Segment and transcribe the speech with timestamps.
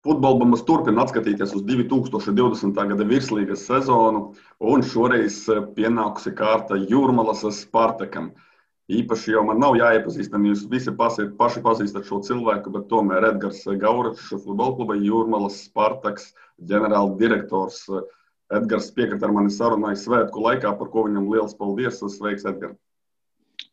[0.00, 2.78] Futbola mums turpina atskatīties uz 2020.
[2.92, 4.22] gada virslīgas sezonu,
[4.72, 8.30] un šoreiz eh, pienākusi kārta Jūrmalas Spartakam.
[8.90, 13.60] Īpaši jau man nav jāiepazīstina, jūs visi pasi, paši pazīstat šo cilvēku, bet tomēr Edgars
[13.82, 16.30] Gauračs, futbola kluba Jūrmalas Spartaks
[16.72, 17.84] ģenerāla direktors.
[18.56, 22.00] Edgars piekrita ar mani sarunai svētku laikā, par ko viņam liels paldies.
[22.16, 22.80] Sveiks, Edgars!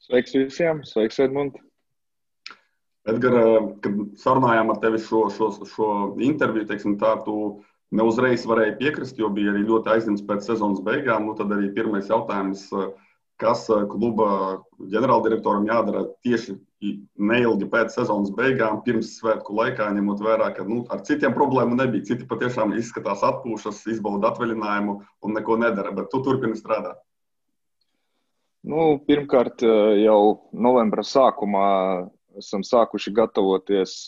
[0.04, 0.84] Sveiks visiem!
[0.92, 1.67] Sveiks, Edmunds!
[3.08, 5.90] Edgars, kad sarunājām ar tevi šo, šo, šo
[6.24, 7.64] interviju, teiksim, tā, tu
[7.96, 11.30] neuzreiz varēji piekrist, jo bija arī ļoti aizņemts pēc sezonas beigām.
[11.30, 12.66] Nu, tad arī pirmais jautājums,
[13.40, 14.30] kas kluba
[14.92, 16.58] ģenerāldirektoram jādara tieši
[17.18, 22.10] neilgi pēc sezonas beigām, pirms svētku laikā, ņemot vērā, ka nu, ar citiem problēmu nebija.
[22.12, 27.00] Citi patiešām izskatās atpūšas, izbauda atvaļinājumu un neko nedara, bet tu turpini strādāt.
[28.68, 31.68] Nu, pirmkārt, jau novembra sākumā
[32.38, 34.06] esam sākuši gatavoties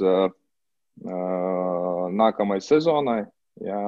[0.99, 3.21] nākamajai sezonai.
[3.59, 3.83] Jā,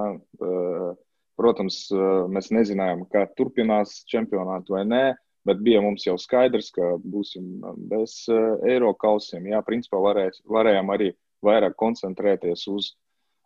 [1.40, 1.86] protams,
[2.32, 5.04] mēs nezinājām, kā turpinās čempionātu vai nē,
[5.48, 8.26] bet bija mums jau skaidrs, ka būsim bez
[8.68, 9.48] eiro kausiem.
[9.54, 11.14] Jā, principā varēs, varējām arī
[11.46, 12.92] vairāk koncentrēties uz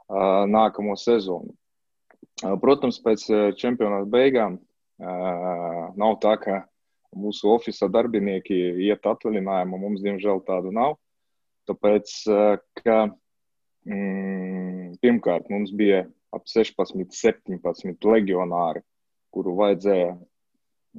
[0.10, 1.54] nākamo sezonu.
[2.62, 3.30] Protams, pēc
[3.62, 4.58] čempionāta beigām
[5.00, 6.64] nav tā, ka
[7.16, 9.80] mūsu oficiālā darbinieki iet atvaļinājumā.
[9.80, 10.98] Mums, diemžēl, tādu nav.
[11.70, 12.98] Tāpēc, eh, ka
[13.90, 18.84] mm, pirmkārt mums bija ap 16, 17 legionāri,
[19.34, 20.12] kuru vajadzēja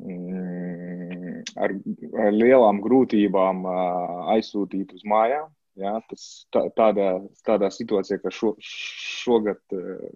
[0.00, 1.76] mm, ar,
[2.24, 5.52] ar lielām grūtībām uh, aizsūtīt uz mājām.
[5.76, 9.60] Ja, tas tā, tādā, tādā situācijā, ka šo, šogad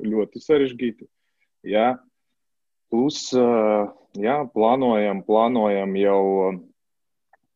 [0.00, 1.04] ļoti sarežģīti.
[1.68, 1.98] Ja,
[2.88, 6.22] plus, uh, jā, plānojam, plānojam jau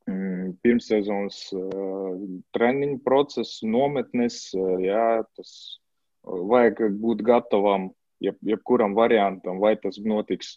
[0.07, 2.15] mm, pirmssezonas uh,
[2.57, 4.39] treniņu procesu, nometnes.
[4.57, 5.55] Uh, jā, tas
[6.25, 7.91] vajag būt gatavam
[8.25, 10.57] jeb, jebkuram variantam, vai tas notiks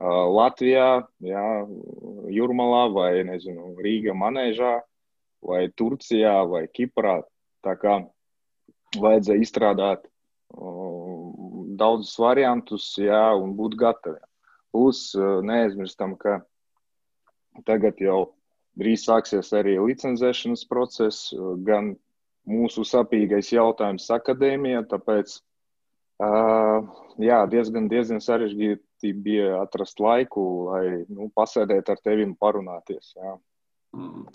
[0.00, 1.46] uh, Latvijā, jā,
[2.32, 4.78] Jurmalā vai nezinu, Rīga manēžā,
[5.46, 7.20] vai Turcijā, vai Kiprā.
[7.64, 7.98] Tā kā
[9.00, 11.32] vajadzēja izstrādāt uh,
[11.80, 14.24] daudzus variantus, jā, un būt gataviem.
[14.76, 16.42] Plus eh, neaizmirstam, ka
[17.64, 18.34] tagad jau
[18.76, 21.94] drīz sāksies arī licencēšanas process, eh, gan
[22.46, 25.32] mūsu sapīgais jautājums akadēmijā, tāpēc
[26.22, 26.84] uh,
[27.18, 33.16] jā, diezgan, diezgan sarežģīti bija atrast laiku, lai nu, pasēdēt ar tevi un parunāties.
[33.18, 33.32] Jā.
[33.98, 34.28] Mm.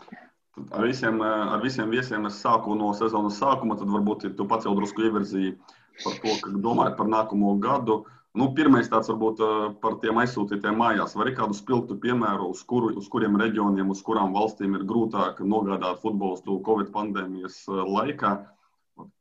[0.76, 4.68] Ar visiem, ar visiem viesiem es sāku no sezonas sākuma, tad varbūt ja tu pats
[4.68, 5.56] jau drusku ievirzīji
[6.04, 8.02] par to, ka domājat par nākamo gadu.
[8.02, 9.42] Uh, Nu, pirmais tāds varbūt
[9.84, 11.18] par tiem aizsūtītiem mājās.
[11.20, 15.42] Vai ir kādu spilgtu piemēru, uz, kuru, uz kuriem reģioniem, uz kurām valstīm ir grūtāk
[15.44, 18.38] nogādāt futbolistu Covid pandēmijas laikā?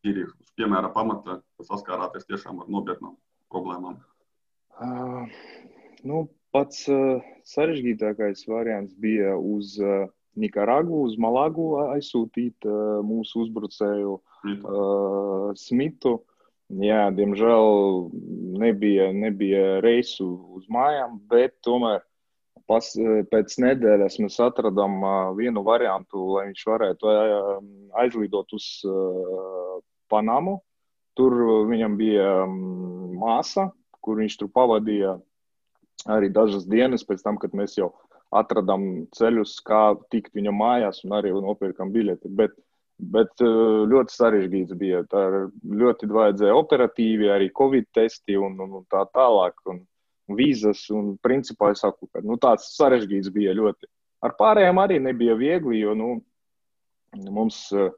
[0.07, 3.17] Ir uz piemēra pamata, saskārāties tiešām ar nopietnām
[3.51, 3.99] problēmām.
[4.81, 5.27] Uh,
[6.07, 6.23] nu,
[6.55, 7.21] pats uh,
[7.51, 10.07] sarežģītākais variants bija uz uh,
[10.39, 16.21] Nikaragu, uz Malagu aizsūtīt uh, mūsu uzbrucēju uh, Smitu.
[16.79, 17.67] Jā, diemžēl
[18.63, 22.05] nebija, nebija reisu uz mājām, bet tomēr
[22.71, 22.87] pas,
[23.33, 25.01] pēc nedēļas mēs atradām
[25.39, 27.15] vienu variantu, lai viņš varētu
[28.05, 28.69] aizlidot uz
[30.11, 30.61] Panamu.
[31.19, 31.35] Tur
[31.67, 32.29] viņam bija
[33.19, 33.67] māsa,
[33.99, 35.17] kur viņš tur pavadīja
[36.09, 37.91] arī dažas dienas pēc tam, kad mēs jau
[38.31, 42.31] atradām ceļus, kā tikt viņa mājās un arī nopirkam biļeti.
[42.31, 42.55] Bet
[43.01, 45.05] Bet eh, ļoti sarežģīts bija.
[45.09, 45.25] Tā
[45.65, 49.57] ļoti vajadzēja operatīvi, arī covid testi un, un, un tā tālāk.
[49.73, 49.85] Un,
[50.31, 53.89] vīzas, un principā es saku, ka nu, tāds sarežģīts bija ļoti.
[54.23, 56.11] Ar pārējiem arī nebija viegli, jo nu,
[57.35, 57.89] mums uh,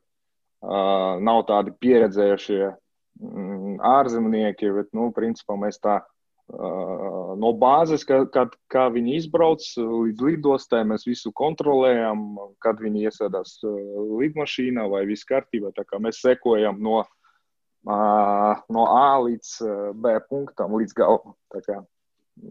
[0.63, 5.99] nav tādi pieredzējušie mm, ārzemnieki, bet, nu, principā mēs tā
[7.43, 13.59] no bāzes, kad, kad kā viņi izbrauc līdz lidostai, mēs visu kontrolējam, kad viņi iesēdās
[14.23, 15.73] lidmašīnā vai viss kārtībā.
[16.03, 17.01] Mēs sekojam no,
[17.87, 19.57] no A līdz
[19.95, 21.35] B punktam, līdz galam.
[21.67, 21.81] Kā,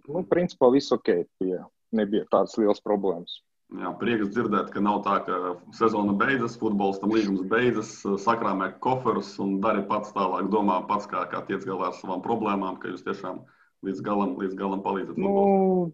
[0.08, 1.64] nu, principā viss ok, bija,
[1.96, 3.40] nebija tādas liels problēmas.
[3.72, 9.62] Jā, prieks dzirdēt, ka nav tā, ka sezona beidzas, futbolistam līgums beidzas, sakrāmē koferus un
[9.64, 13.40] dari pats tālāk, domā pats, kā, kā tiec galā ar savām problēmām, ka jūs tiešām
[13.40, 15.20] esat līdz galam, līdz galam palīdzat?
[15.20, 15.92] Nu,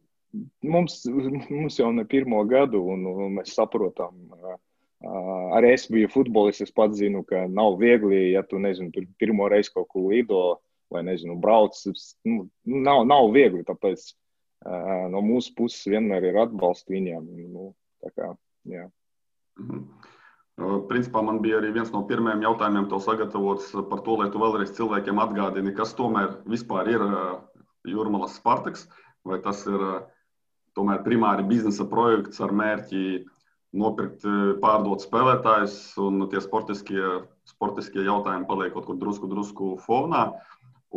[0.64, 1.02] mums,
[1.50, 4.18] mums jau ne pirmo gadu, un, un mēs saprotam.
[5.58, 6.66] Arī es biju futbolists.
[6.68, 10.42] Es pats zinu, ka nav viegli, ja tu nezinu, tur pirmo reizi kaut ko lido
[10.94, 11.78] vai nezinu, brauc.
[12.26, 13.64] Nu, nav, nav viegli.
[13.68, 14.10] Tāpēc
[15.14, 17.28] no mūsu puses vienmēr ir atbalsts viņiem.
[17.54, 17.72] Nu,
[18.16, 18.34] kā,
[18.68, 18.88] jā.
[19.62, 19.90] mhm.
[20.90, 24.72] Principā man bija arī viens no pirmajiem jautājumiem, to sagatavots par to, lai tu vēlreiz
[24.74, 26.40] cilvēkiem atgādini, kas tomēr
[26.90, 27.04] ir
[27.94, 28.88] Jurmalas Spartaks,
[29.28, 29.84] vai tas ir
[30.78, 33.24] tomēr primāri biznesa projekts ar mērķi
[33.78, 34.24] nopirkt,
[34.62, 37.02] pārdot spēlētājus, un tie sportiskie,
[37.50, 40.30] sportiskie jautājumi paliek kaut kur drusku, drusku fonā.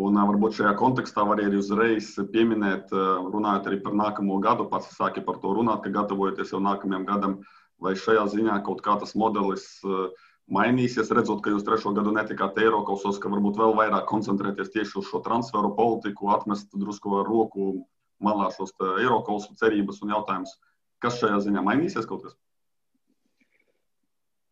[0.01, 5.25] Un varbūt šajā kontekstā var arī uzreiz pieminēt, runājot arī par nākamo gadu, pats sāki
[5.27, 7.35] par to runāt, ka gatavojaties jau nākamajam gadam.
[7.41, 12.13] Uh, vai šajā ziņā kaut kā tas modelis eh, mainīsies, redzot, ka jūs trešo gadu
[12.15, 17.29] netikāt Eiropasos, ka varbūt vēl vairāk koncentrēties tieši uz šo transferu politiku, atmest drusku ar
[17.29, 17.73] roku
[18.21, 20.57] malā šos Eiropasu cerības un jautājumus.
[21.01, 22.35] Kas šajā ziņā mainīsies kaut kas?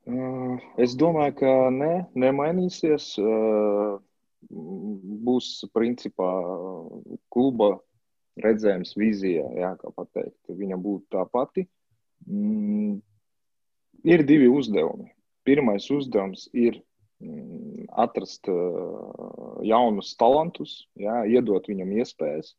[0.08, 3.10] Eh, es domāju, ka ne, nemainīsies.
[3.20, 3.98] Eh,
[5.28, 6.30] būs principā
[7.34, 7.74] kluba
[8.40, 10.38] redzējums, vīzija, jā, kā pateikt.
[10.48, 11.66] Viņa būtu tā pati.
[12.24, 13.00] Mm,
[14.04, 15.10] Ir divi uzdevumi.
[15.48, 16.76] Pirmais uzdevums ir
[17.24, 18.48] mm, atrast
[19.64, 22.52] jaunus talantus, jā, iedot viņam iespējas,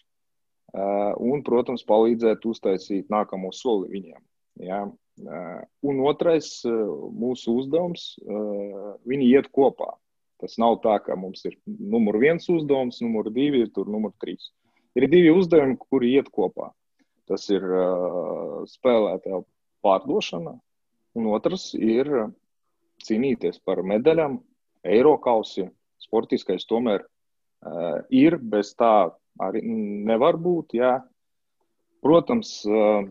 [0.74, 4.22] un, protams, palīdzēt uztaisīt nākamo soli viņiem.
[4.66, 4.82] Jā.
[5.86, 8.14] Un otrais mūsu uzdevums-
[9.10, 9.94] viņi iet kopā.
[10.40, 14.52] Tas nav tā, ka mums ir numur viens uzdevums, numur divi, tur numur trīs.
[14.96, 16.72] Ir divi uzdevumi, kuri iet kopā.
[17.28, 17.62] Tas ir
[18.72, 19.44] spēlētāju
[19.84, 20.56] pārdošana
[21.16, 22.10] un otrs ir
[23.06, 24.40] cīnīties par medaļām,
[24.88, 25.68] Eirokausi.
[26.00, 29.10] Sportiskais tomēr uh, ir, bez tā
[29.44, 29.62] arī
[30.08, 30.78] nevar būt.
[30.80, 30.94] Jā.
[32.00, 33.04] Protams, uh,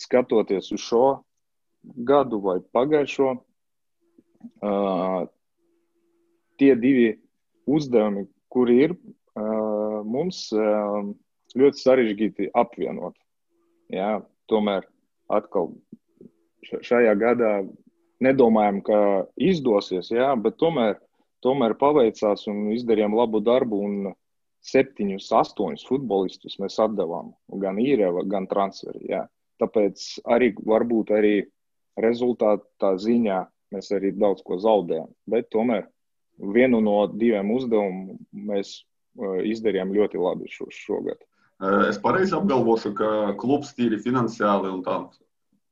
[0.00, 1.04] skatoties uz šo
[2.08, 3.34] gadu vai pagājušo,
[4.64, 5.20] uh,
[6.58, 7.12] tie divi
[7.68, 11.04] uzdevumi, kuri ir, uh, mums uh,
[11.56, 13.14] ļoti sarežģīti apvienot.
[13.92, 14.18] Jā,
[14.50, 14.88] tomēr
[15.30, 15.70] atkal
[16.66, 17.52] šajā gadā
[18.24, 19.00] nedomājam, ka
[19.36, 20.96] izdosies, jā, bet tomēr,
[21.44, 23.82] tomēr paveicās un izdarījām labu darbu.
[24.66, 27.28] Septiņus, astoņus futbolistus mēs atdevām
[27.62, 29.04] gan īrēva, gan transferī.
[29.12, 29.20] Jā.
[29.62, 31.36] Tāpēc arī varbūt arī
[32.02, 33.44] rezultātā ziņā
[33.76, 35.06] mēs arī daudz ko zaudējām.
[35.30, 35.86] Bet tomēr
[36.56, 38.18] vienu no diviem uzdevumiem
[38.48, 38.80] mēs
[39.52, 41.22] izdarījām ļoti labi šo, šogad.
[41.88, 44.98] Es pareizi apgalvošu, ka klubs tīri finansiāli un tā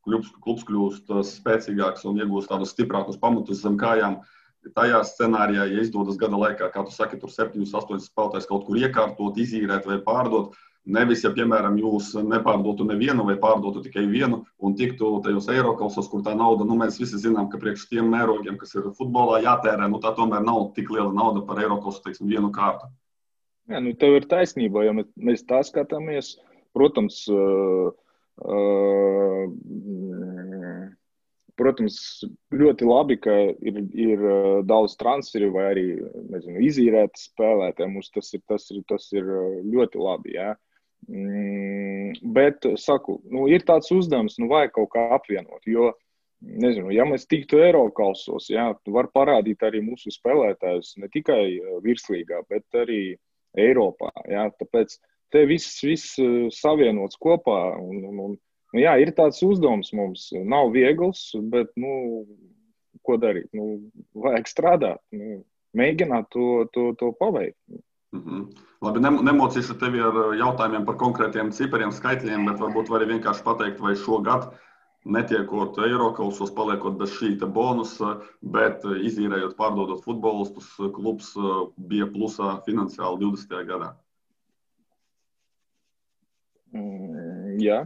[0.04, 4.20] klubs, klubs kļūst spēcīgāks un iegūst tādus stiprākus pamatus zem kājām.
[4.76, 8.78] Tajā scenārijā, ja izdodas gada laikā, kā tu saki, tur septiņus, astoņus spēlētājus kaut kur
[8.80, 10.54] iekārtot, izīrēt vai pārdot,
[10.84, 16.20] Nevis, ja, piemēram, jūs nepārdotu nevienu vai pārdotu tikai vienu un tiktu tajos Eiropasos, kur
[16.26, 20.00] tā nauda, nu, mēs visi zinām, ka priekš tiem mērogiem, kas ir futbolā jātērē, nu,
[20.02, 22.90] tā tomēr nav tik liela nauda par Eiropasu, teiksim, vienu kārtu.
[23.72, 26.34] Jā, nu, tev ir taisnība, ja mēs tā skatāmies.
[26.76, 27.94] Protams, uh,
[31.58, 31.96] protams,
[32.54, 34.24] ļoti labi, ka ir, ir
[34.66, 35.86] daudz transferu vai arī
[36.32, 37.92] nezinu, izīrēti spēlētāji.
[37.94, 39.28] Mums tas ir, tas ir, tas ir
[39.70, 40.34] ļoti labi.
[40.38, 40.54] Jā.
[41.08, 45.62] Mm, bet, saku, nu, ir tāds uzdevums, nu, vajag kaut kā apvienot.
[45.68, 45.92] Jo,
[46.40, 48.50] nezinu, ja mēs tiktu Eiropasos,
[48.96, 51.42] var parādīt arī mūsu spēlētājus ne tikai
[51.84, 53.02] virslīgā, bet arī
[53.60, 54.10] Eiropā.
[54.30, 54.96] Jā, tāpēc
[55.34, 57.58] te viss, viss eh, savienots kopā.
[57.80, 60.28] Un, un, un, nu, jā, ir tāds uzdevums mums.
[60.46, 62.24] Nav viegls, bet nu,
[63.04, 63.50] ko darīt?
[63.56, 63.80] Nu,
[64.26, 65.42] vajag strādāt, nu,
[65.76, 67.58] mēģināt to, to, to paveikt.
[68.14, 68.44] Mm -hmm.
[68.84, 73.80] Labi, nemocīšu tevi ar eh, jautājumiem par konkrētiem cipariem, skaitļiem, bet varbūt vari vienkārši pateikt,
[73.80, 74.52] vai šogad
[75.04, 81.34] netiekot Eiropasos, paliekot bez šī bonusa, bet izīrējot, pārdodot futbolistus, klubs
[81.76, 83.66] bija plusā finansiāli 20.
[83.68, 83.92] gadā.
[86.74, 87.84] Mm, jā.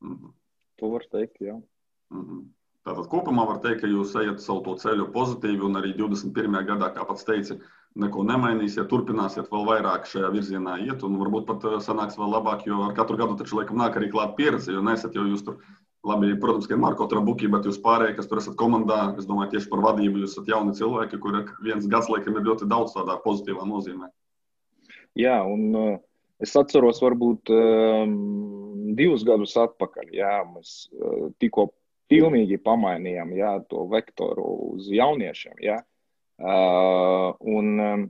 [0.00, 0.32] Mm -hmm.
[0.80, 1.62] To var teikt, jā.
[2.10, 2.48] Mm -hmm.
[2.80, 6.64] Tātad kopumā var teikt, ka jūs ejat savu to ceļu pozitīvi un arī 21.
[6.64, 7.58] gadā, kā pats teici,
[7.94, 12.64] neko nemainīsiet, turpināsiet vēl vairāk šajā virzienā iet, un varbūt pat eh, sanāks vēl labāk,
[12.66, 15.60] jo ar katru gadu taču laikam nāk arī klāt pieredze, jo nesat jau jūs tur.
[16.08, 19.50] Labi, protams, ka ir Marko Trabuki, bet jūs pārējie, kas tur esat komandā, es domāju,
[19.52, 23.18] tieši par vadību jūs esat jauni cilvēki, kuriem viens gads laikam ir ļoti daudz tādā
[23.20, 24.08] pozitīvā nozīmē.
[25.20, 25.98] Jā, un uh,
[26.44, 28.14] es atceros, varbūt um,
[28.98, 31.70] divus gadus atpakaļ, jā, mēs uh, tikko
[32.10, 35.56] pilnīgi pamainījām jā, to vektoru uz jauniešiem.
[35.62, 35.78] Jā.
[36.40, 38.04] Uh, un uh,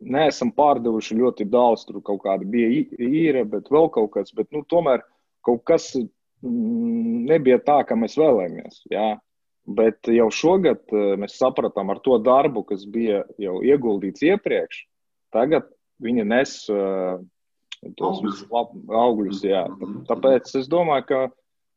[0.00, 1.86] neesam pārdevuši ļoti daudz.
[1.88, 4.32] Tur kaut kāda bija īra, bet vēl kaut kas.
[4.36, 5.04] Bet, nu, tomēr
[5.46, 8.84] kaut kas mm, nebija tā, kā mēs vēlējāmies.
[8.92, 9.12] Jā.
[9.70, 14.86] Bet jau šogad uh, mēs sapratām ar to darbu, kas bija jau ieguldīts iepriekš.
[15.34, 15.68] Tagad
[16.02, 17.20] viņi nes uh,
[17.96, 18.44] tos augļus.
[18.52, 19.64] Lab, augļus jā.
[19.70, 20.04] Mhm.
[20.10, 21.20] Tāpēc es domāju, ka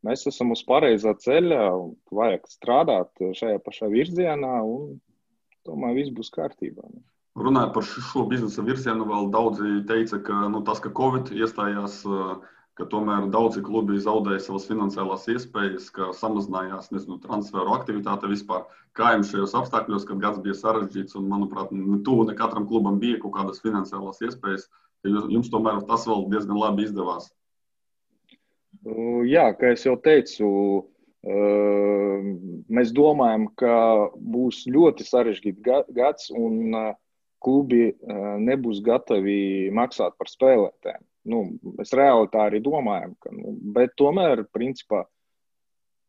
[0.08, 1.64] mēs esam uz pareizā ceļa,
[2.12, 4.98] vajag strādāt šajā pašā virzienā un
[5.68, 6.88] domāju, viss būs kārtībā.
[7.40, 12.04] Runājot par šo biznesa virzienu, vēl daudzi teica, ka nu, tas, ka Covid iestājās,
[12.80, 18.66] ka tomēr daudzi klubi zaudēja savas finansiālās iespējas, ka samazinājās nezinu, transferu aktivitāte vispār.
[18.98, 22.98] Kā jums šajos apstākļos, kad gads bija sarežģīts un, manuprāt, ne tuvu ne katram klubam
[23.02, 24.66] bija kaut kādas finansiālās iespējas,
[25.06, 27.30] jums tomēr tas vēl diezgan labi izdevās?
[29.30, 30.50] Jā, kā jau teicu,
[32.74, 33.78] mēs domājam, ka
[34.18, 36.74] būs ļoti sarežģīts gads un
[37.44, 37.94] klubi
[38.44, 41.02] nebūs gatavi maksāt par spēlētēm.
[41.30, 41.44] Nu,
[41.78, 45.06] mēs reāli tā arī domājam, ka, nu, bet tomēr, principā,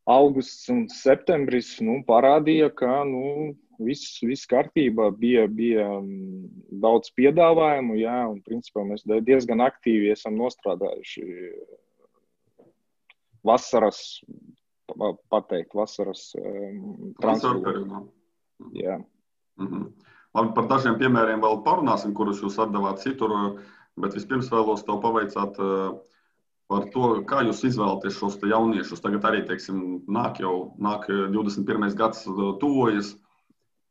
[0.05, 5.87] augusts un septembris nu, parādīja, ka nu, viss, viss kārtībā, bija, bija
[6.83, 11.25] daudz piedāvājumu, jā, un principā mēs diezgan aktīvi esam nostrādājuši
[13.45, 14.01] vasaras,
[15.31, 18.03] pateikt, vasaras um, transporta.
[18.73, 18.99] Jā.
[19.59, 19.91] Mm -hmm.
[20.35, 23.31] Labi, par dažiem piemēriem vēl parunāsim, kurus jūs atdevāt citur,
[24.01, 25.95] bet vispirms vēlos tev pavaicāt uh,
[26.71, 29.03] par to, kā jūs izvēlaties šos jauniešus.
[29.03, 31.87] Tagad arī, teiksim, nāk jau nāk 21.
[31.97, 33.15] gads uh, tuvojas.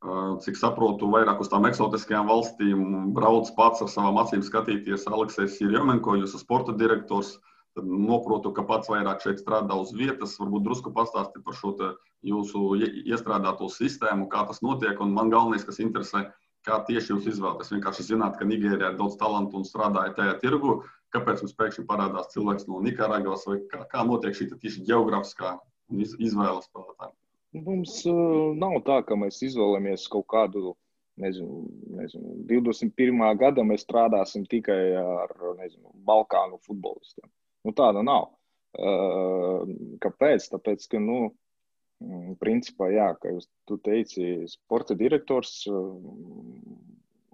[0.05, 5.57] Uh, cik saprotu, vairāk uz tām eksotiskajām valstīm brauc pats ar savām acīm skatīties Aleksis
[5.63, 7.39] Jirjomenko, jūsu sporta direktors.
[7.75, 10.37] Tad noprotu, ka pats vairāk šeit strādā uz vietas.
[10.39, 11.73] Varbūt drusku pastāstīt par šo
[12.23, 15.01] jūsu iestrādāto sistēmu, kā tas notiek.
[15.03, 16.29] Un man galvenais, kas interesē,
[16.66, 17.73] kā tieši jūs izvēlaties.
[17.75, 20.78] Vienkārši zināt, ka Nigērijā ir daudz talantu un strādājat tajā tirgu.
[21.14, 25.56] Kāpēc mums pēkšņi parādās cilvēks no Nikaragvas vai kā, kā notiek šī tieši geogrāfiskā
[25.94, 27.18] izvēle spēlētājiem?
[27.64, 30.73] Mums uh, nav tā, ka mēs izvēlamies kaut kādu
[31.23, 31.68] nezinu,
[32.00, 33.23] nezinu, 21.
[33.38, 37.28] gada mēs strādāsim tikai ar nezinu, Balkānu futbolistiem.
[37.64, 38.33] Nu, tāda nav.
[40.02, 40.49] Kāpēc?
[40.50, 41.30] Tāpēc, ka, nu,
[42.41, 43.49] principā, jā, kā jūs
[43.85, 45.65] teici, sporta direktors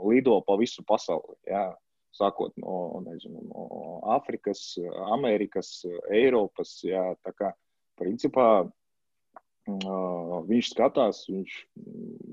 [0.00, 1.38] lido pa visu pasauli.
[1.48, 1.70] Jā.
[2.10, 4.74] Sākot no, nezinu, no Āfrikas,
[5.14, 6.72] Amerikas, Eiropas.
[6.82, 7.52] Jā, tā kā,
[8.00, 8.64] principā,
[10.50, 11.54] viņš skatās, viņš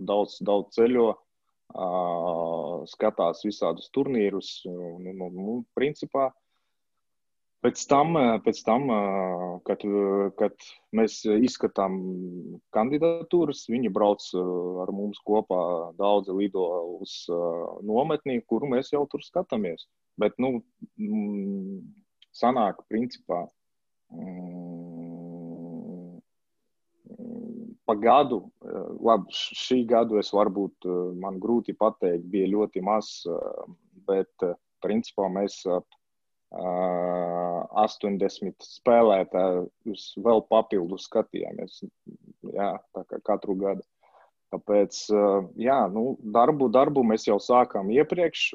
[0.10, 1.12] daudz, daudz ceļo,
[2.90, 4.64] skatās visādus turnīrus.
[4.66, 6.32] Un, un, un, principā,
[7.68, 8.86] Pēc tam, pēc tam
[9.68, 9.82] kad,
[10.40, 11.98] kad mēs izskatām
[12.72, 14.24] kandidatūras, viņi brauc
[14.86, 15.92] ar mums kopā.
[16.00, 16.64] Daudzi lido
[17.02, 17.16] uz
[17.84, 19.84] nometni, kuru mēs jau tur skatāmies.
[20.16, 20.62] Bet, nu,
[20.96, 21.82] mm,
[22.40, 23.42] sanāk, principā,
[24.16, 24.88] mm,
[27.84, 28.46] pa gadu,
[29.12, 29.36] labi,
[29.68, 30.88] šī gadu es varbūt
[31.20, 33.12] man grūti pateikt, bija ļoti maz,
[34.08, 34.50] bet,
[34.88, 36.00] principā, mēs ap
[37.72, 41.84] 80 spēlētājus vēl papildus skatījāmies.
[42.54, 42.74] Jā,
[43.28, 43.86] katru gadu.
[44.54, 45.00] Tāpēc,
[45.60, 48.50] jā, nu, darbu, darbu mēs jau sākām iepriekš.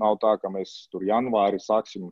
[0.00, 2.10] Nav tā, ka mēs tur janvārī sāksim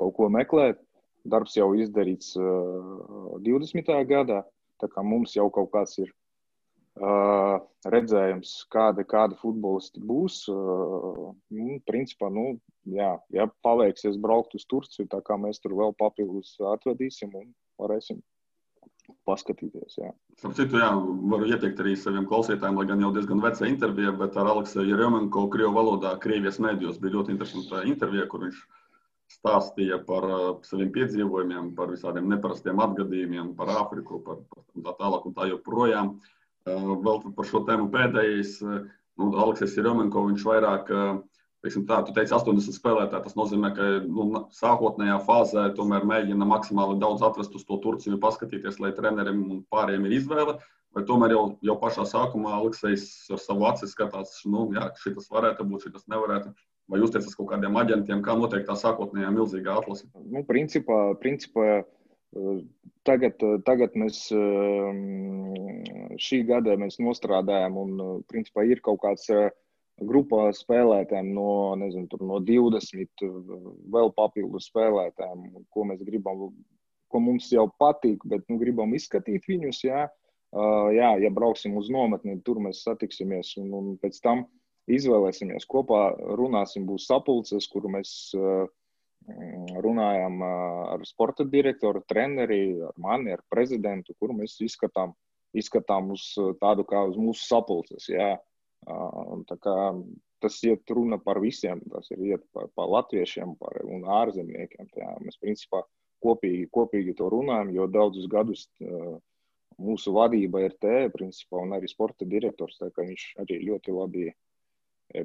[0.00, 0.80] kaut ko meklēt.
[1.28, 3.92] Darbs jau izdarīts 20.
[4.08, 4.40] gadā,
[4.80, 6.14] tā kā mums jau kaut kāds ir
[6.98, 10.44] redzējums, kāda, kāda futbolisti būs.
[10.48, 16.56] Nu, principā, nu, jā, ja paveiksies braukt uz Turciju, tā kā mēs tur vēl papildus
[16.74, 18.20] atvedīsim un varēsim
[19.24, 19.98] paskatīties.
[20.00, 20.10] Jā.
[20.40, 20.88] Starp citu, jā,
[21.32, 25.46] varu ieteikt arī saviem klausītājiem, lai gan jau diezgan veca intervija, bet ar Aleksu Jeremenko
[25.52, 28.60] Krievu valodā, Krievijas mēdījos bija ļoti interesanta intervija, kur viņš
[29.28, 35.26] stāstīja par uh, saviem piedzīvojumiem, par visādiem neparastiem atgadījumiem, par Āfriku, par, par tā tālāk
[35.28, 36.14] un tā joprojām.
[36.16, 36.37] Uh,
[36.68, 40.92] Vēl par šo tēmu pēdējais, nu, Aleksis Romanko, viņš vairāk,
[41.64, 46.98] teiksim tā, tu teici 80 spēlētāji, tas nozīmē, ka nu, sākotnējā fāzē tomēr mēģina maksimāli
[47.02, 50.58] daudz atrast uz to Turciju, paskatīties, lai treneriem un pārējiem ir izvēle,
[50.96, 55.66] vai tomēr jau, jau pašā sākumā Aleksis ar savu aci skatās, nu, jā, šitas varētu
[55.68, 56.54] būt, šitas nevarētu.
[56.88, 60.06] Vai jūs teicat kaut kādiem aģentiem, kā notiek tā sākotnējā milzīgā atlase?
[60.24, 61.82] Nu, principā, principā
[63.08, 64.26] Tagad, tagad mēs
[66.20, 69.30] šī gada mēs nostrādājam, un principā ir kaut kāds
[69.98, 73.24] grupā spēlētājiem no, nezinu, no 20
[73.94, 76.50] vēl papildus spēlētājiem, ko mēs gribam,
[77.08, 79.82] ko mums jau patīk, bet nu, gribam izskatīt viņus.
[79.88, 80.06] Jā.
[80.94, 84.46] Jā, ja brauksim uz nometni, tur mēs satiksimies un, un pēc tam
[84.88, 88.64] izvēlēsimies kopā, runāsim, būs sapulces, kur mēs uh,
[89.84, 95.14] runājām ar sporta direktoru, treneri, ar mani, ar prezidentu, kur mēs izskatām,
[95.56, 96.30] izskatām uz
[96.60, 98.08] tādu kā uz mūsu sapulces.
[98.12, 98.36] Jā.
[99.48, 99.76] Tā kā
[100.40, 101.80] tas iet runa par visiem.
[101.92, 104.90] Tas ir iet par, par latviešiem par, un ārzemniekiem.
[104.94, 105.82] Tā, mēs principā
[106.24, 109.18] kopīgi, kopīgi to runājam, jo daudzus gadus uh,
[109.78, 114.30] mūsu vadība ir te, principā, un arī sporta direktors, tā kā viņš arī ļoti labi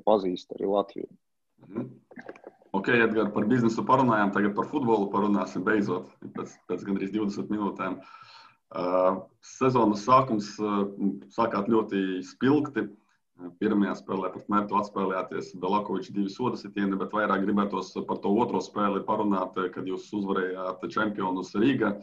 [0.06, 1.10] pazīst arī Latviju.
[1.68, 1.88] Mhm.
[2.74, 8.00] Ok, Edgars, par biznesu parunājām, tagad par futbolu parunāsim beidzot pēc, pēc gandrīz 20 minūtēm.
[8.74, 10.88] Uh, sezonas sākums uh,
[11.36, 12.88] sākāt ļoti spilgti.
[13.62, 18.62] Pirmajā spēlē pret Mērtu atspēlējāties Belakoviča divi soda sitieni, bet vairāk gribētos par to otro
[18.62, 21.94] spēli parunāt, kad jūs uzvarējāt čempionus Rīgā,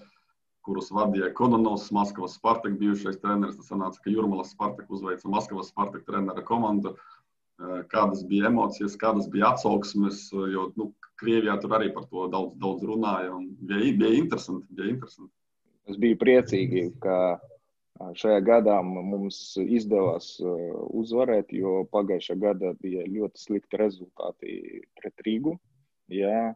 [0.66, 3.58] kurus vadīja Kononovs, Maskavas Spartak bijušais treneris.
[3.58, 6.94] Tas sanāca, ka Jurmalas Spartak uzveica Maskavas Spartak trenera komandu.
[6.94, 7.19] Uh, Eh,
[7.90, 10.28] kādas bija emocijas, kādas bija atsauksmes.
[10.32, 10.90] Eh, jo nu,
[11.20, 13.36] Krievijā tur arī par to daudz, daudz runāja.
[13.68, 15.32] Bija, bija, interesanti, bija interesanti.
[15.90, 23.44] Es biju priecīgi, ka eh, šajā gadā mums izdevās uzvarēt, jo pagājušā gada bija ļoti
[23.44, 24.56] slikti rezultāti
[25.00, 25.58] pret Rīgu.
[26.10, 26.50] Jā.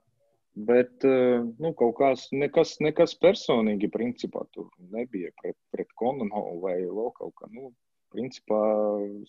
[0.55, 7.11] Bet nu, kaut kas, nekas, nekas personīgi, principā, tur nebija pret, pret Kononu vai vēl
[7.17, 7.49] kaut kā.
[7.51, 7.73] Nu,
[8.15, 8.61] principā,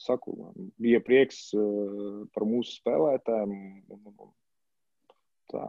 [0.02, 0.36] saku,
[0.82, 3.56] bija prieks eh, par mūsu spēlētājiem.
[5.52, 5.66] Tā.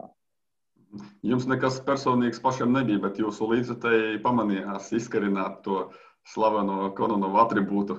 [1.25, 5.87] Jums nekas personīgs pašam nebija, bet jūsu līdzekļi pamanījās izkarināt to
[6.31, 7.97] slaveno Kononovu attribūtu.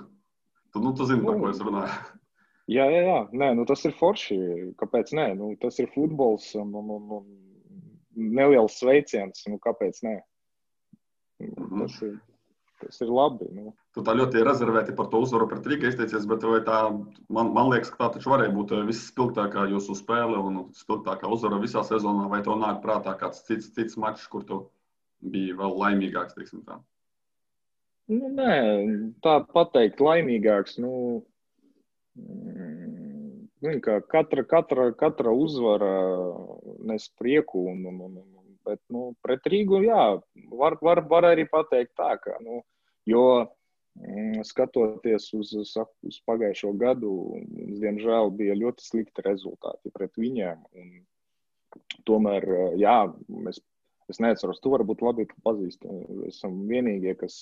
[0.72, 1.98] Tu, nu, tu zini, par ko es runāju.
[2.68, 3.20] Jā, jā, jā.
[3.32, 4.36] Nē, nu, tas ir forši.
[4.76, 5.14] Kāpēc?
[5.16, 9.46] Nē, nu, tas ir futbols un, un, un, un neliels sveiciens.
[9.48, 10.02] Nu, kāpēc?
[10.04, 10.12] Nē?
[11.40, 11.86] Mm -hmm.
[11.86, 12.12] Tas ir
[12.78, 13.48] Tas ir labi.
[13.54, 13.72] Nu.
[13.98, 16.76] Tu tā ļoti rezervēti par to uzvaru pret Rīgā izteicies, bet tā,
[17.34, 21.58] man, man liekas, ka tā taču varēja būt eh, visspilgtākā jūsu spēle un spilgtākā uzvara
[21.58, 22.28] visā sezonā.
[22.30, 24.60] Vai tev nāk prātā kāds cits, cits mačs, kur tu
[25.34, 26.38] biji vēl laimīgāks?
[26.68, 26.78] Tā?
[28.14, 28.54] Nu, nē,
[29.26, 30.78] tā pateikt, laimīgāks.
[30.78, 30.94] Nu,
[32.22, 35.92] mm, katra, katra, katra uzvara
[36.86, 38.18] nes prieku un, un, un,
[38.68, 40.02] Bet nu, pret Rīgu, jā,
[40.52, 42.58] var, var, var arī pateikt tā, ka, nu,
[43.08, 43.22] jo
[44.46, 47.12] skatoties uz, uz pagājušo gadu,
[47.48, 50.62] mums, diemžēl, bija ļoti slikti rezultāti pret viņiem.
[50.78, 50.92] Un,
[52.08, 52.46] tomēr,
[52.80, 53.60] jā, mēs,
[54.08, 55.90] es neatceros, tu varbūt labi pazīsti.
[56.30, 57.40] Esam vienīgie, kas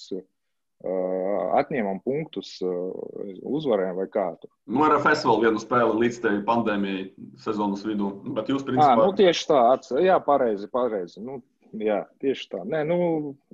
[0.84, 4.50] atņēmām punktus, uzvarējām vai kā tur.
[4.68, 7.06] Nu, ar festivālu vienu spēli līdz tai pandēmijai
[7.40, 8.10] sezonas vidū.
[8.36, 8.92] Bet jūs, principā...
[8.92, 9.94] À, nu, tieši tā, ats...
[10.04, 11.22] jā, pareizi, pareizi.
[11.24, 11.38] Nu,
[11.80, 12.60] jā, tieši tā.
[12.68, 12.98] Nē, nu,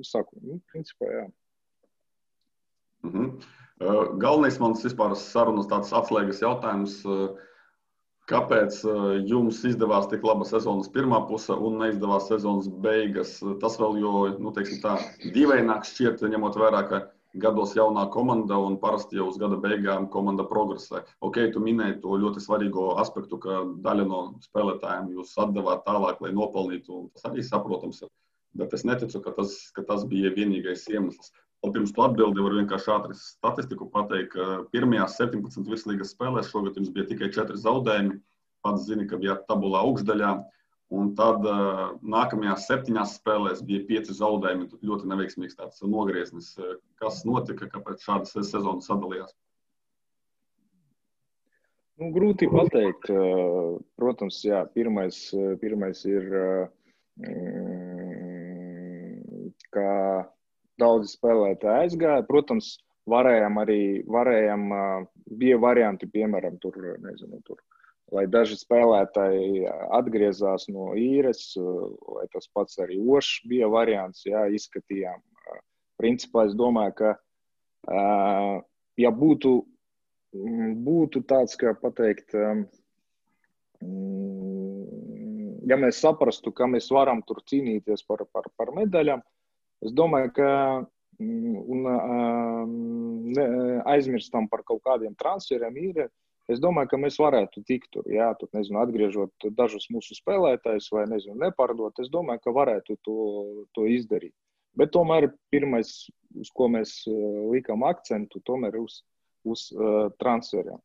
[0.07, 1.29] saku, nu, principā, jā.
[3.13, 3.31] -huh.
[3.81, 7.01] uh, galvenais mans vispār sarunas tāds atslēgas jautājums.
[8.31, 8.77] Kāpēc
[9.27, 13.33] jums izdevās tik laba sezonas pirmā puse un neizdevās sezonas beigas?
[13.61, 14.95] Tas vēl jo, nu, teiksim tā,
[15.35, 17.01] dīvaināk šķiet, ņemot vērā, ka
[17.35, 21.03] gados jaunā komanda un parasti jau uz gada beigām komanda progresē.
[21.25, 26.35] Ok, tu minēji to ļoti svarīgo aspektu, ka daļa no spēlētājiem jūs atdevāt tālāk, lai
[26.37, 27.09] nopelnītu.
[27.17, 28.03] Tas arī saprotams.
[28.05, 28.13] Ir.
[28.61, 31.33] Bet es neticu, ka tas, ka tas bija vienīgais iemesls.
[31.63, 36.79] Un pirms tu atbildi, var vienkārši ātri statistiku pateikt, ka pirmajās 17 virslīgas spēlēs šogad
[36.79, 38.19] jums bija tikai 4 zaudējumi.
[38.67, 40.33] Pats zini, ka bijāt tabulā augšdaļā.
[40.93, 44.69] Un tad uh, nākamajās septiņās spēlēs bija pieci zaudējumi.
[44.73, 46.51] Tad ļoti neveiksmīgs tāds nogrieznis.
[47.01, 49.33] Kas notika, kāpēc šādas sezonas sadalījās?
[52.03, 53.07] Nu, grūti pateikt.
[54.03, 55.23] Protams, jā, pirmais,
[55.63, 56.29] pirmais ir,
[59.71, 59.91] ka
[60.83, 62.27] daudzi spēlētāji aizgāja.
[62.29, 62.75] Protams,
[63.11, 64.67] varējām arī, varējām,
[65.39, 67.63] bija varianti, piemēram, tur, nezinu, tur
[68.13, 69.65] lai daži spēlētāji
[69.97, 75.21] atgriezās no īres, vai tas pats arī Ošs bija variants, jā, izskatījām.
[76.01, 77.13] Principā es domāju, ka,
[79.01, 79.55] ja būtu,
[80.87, 82.35] būtu tāds, kā pateikt,
[85.71, 89.25] ja mēs saprastu, ka mēs varam tur cīnīties par, par, par medaļām,
[89.83, 90.51] es domāju, ka
[91.23, 91.87] un
[93.37, 93.47] ne,
[93.93, 96.05] aizmirstam par kaut kādiem transferiem ir
[96.51, 101.05] Es domāju, ka mēs varētu tikt tur, jā, tur, nezinu, atgriežot dažus mūsu spēlētājus vai,
[101.11, 102.01] nezinu, nepārdot.
[102.03, 103.19] Es domāju, ka varētu to,
[103.77, 104.35] to izdarīt.
[104.79, 105.93] Bet tomēr pirmais,
[106.41, 106.97] uz ko mēs
[107.53, 109.03] likām akcentu, tomēr uz,
[109.47, 110.81] uz uh, transferiem.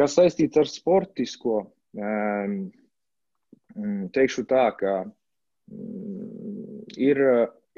[0.00, 1.58] Kas saistīts ar sportisko,
[1.94, 2.56] um,
[4.16, 7.22] teikšu tā, ka um, ir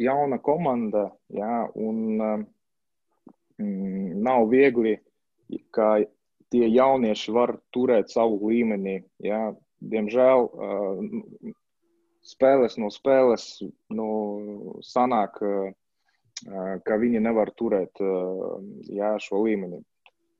[0.00, 2.44] jauna komanda, jā, un um,
[3.58, 4.96] nav viegli,
[5.74, 6.04] kā
[6.54, 9.00] tie jaunieši var turēt savu līmenī.
[9.22, 9.52] Ja?
[9.84, 10.48] Diemžēl
[12.24, 13.48] spēles no spēles
[13.92, 14.08] nu,
[14.86, 15.40] sanāk,
[16.86, 18.00] ka viņi nevar turēt
[18.88, 19.82] ja, šo līmeni.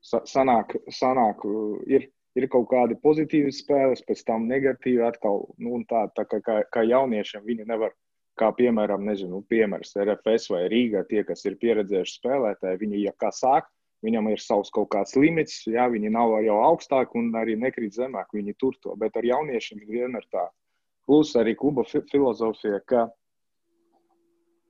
[0.05, 1.41] Sanāk, sanāk
[1.89, 5.47] ir, ir kaut kādi pozitīvi spēles, pēc tam negatīvi atkal.
[5.61, 7.93] Nu, tā, tā kā, kā jauniešiem viņi nevar,
[8.39, 13.31] kā piemēram, nezinu, piemērs RFS vai Rīgā, tie, kas ir pieredzējuši spēlētāji, viņi, ja kā
[13.35, 13.67] sāk,
[14.05, 18.33] viņam ir savs kaut kāds limits, jā, viņi nav jau augstāk un arī nekrīt zemāk,
[18.35, 20.49] viņi tur to, bet ar jauniešiem vienmēr tā.
[21.05, 23.07] Plus arī kluba filozofija, ka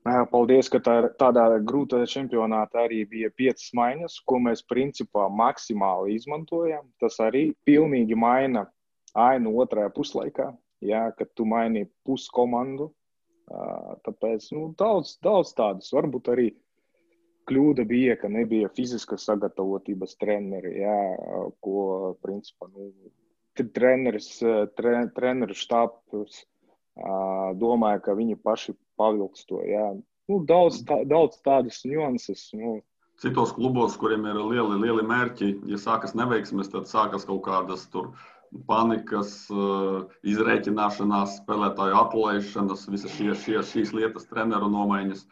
[0.05, 6.85] Paldies, ka tā, tādā grūtā čempionātā arī bija piecas maiņas, ko mēs principā maksimāli izmantojam.
[7.01, 8.67] Tas arī pilnīgi maina
[9.17, 10.51] ainu otrajā puslaikā,
[10.85, 12.91] jā, kad tu maini puskomandu.
[13.45, 16.47] Tāpēc nu, daudz, daudz tādas varbūt arī
[17.45, 20.97] kļūda bija, ka nebija fiziskas sagatavotības treneri, jā,
[21.61, 22.89] ko principā nu,
[23.55, 24.31] treneris,
[24.77, 26.41] tre, treneru štābs
[27.61, 29.61] domāja, ka viņi paši pavilks to.
[29.67, 29.93] Jā.
[30.31, 32.47] Nu, daudz, tā, daudz tādas nianses.
[32.57, 32.79] Nu.
[33.21, 38.09] Citos klubos, kuriem ir lieli, lieli mērķi, ja sākas neveiksmes, tad sākas kaut kādas tur
[38.67, 39.31] panikas,
[40.25, 45.25] izreikināšanās, spēlētāju atlaišanas, visas šie, šie, šīs lietas, treneru nomaiņas.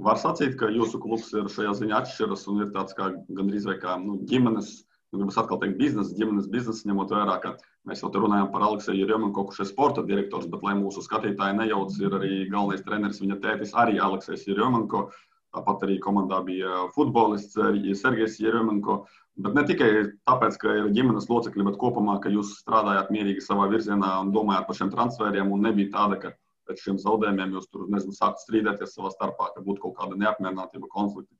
[0.00, 3.76] Var sacīt, ka jūsu klubs ir šajā ziņā atšķiras un ir tāds kā gandrīz vai
[3.82, 4.70] kā nu, ģimenes
[5.12, 7.56] nu, gribas atkal teikt, biznesa, ģimenes biznesa, ņemot vērā, ka
[7.88, 11.58] mēs jau te runājam par Alekseju Riemanku, kurš ir sporta direktors, bet, lai mūsu skatītāji
[11.58, 15.08] nejauc, ir arī galvenais treneris, viņa tētis arī Aleksejs Riemanko.
[15.50, 17.58] Tāpat arī komandā bija futbolists
[17.98, 19.00] Sergejs Jeremenko.
[19.40, 19.90] Bet ne tikai
[20.28, 24.66] tāpēc, ka ir ģimenes locekļi, bet kopumā, ka jūs strādājāt mierīgi savā virzienā un domājāt
[24.68, 25.52] par šiem transferiem.
[25.64, 26.32] Nebija tāda, ka
[26.68, 30.90] pēc šiem zaudējumiem jūs tur nezinu, sākat strīdēties savā starpā, ka būtu kaut kāda neapmierinātība,
[30.92, 31.34] konflikti.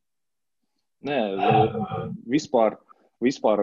[1.06, 1.18] Nē,
[2.28, 2.76] vispār
[3.20, 3.62] vispār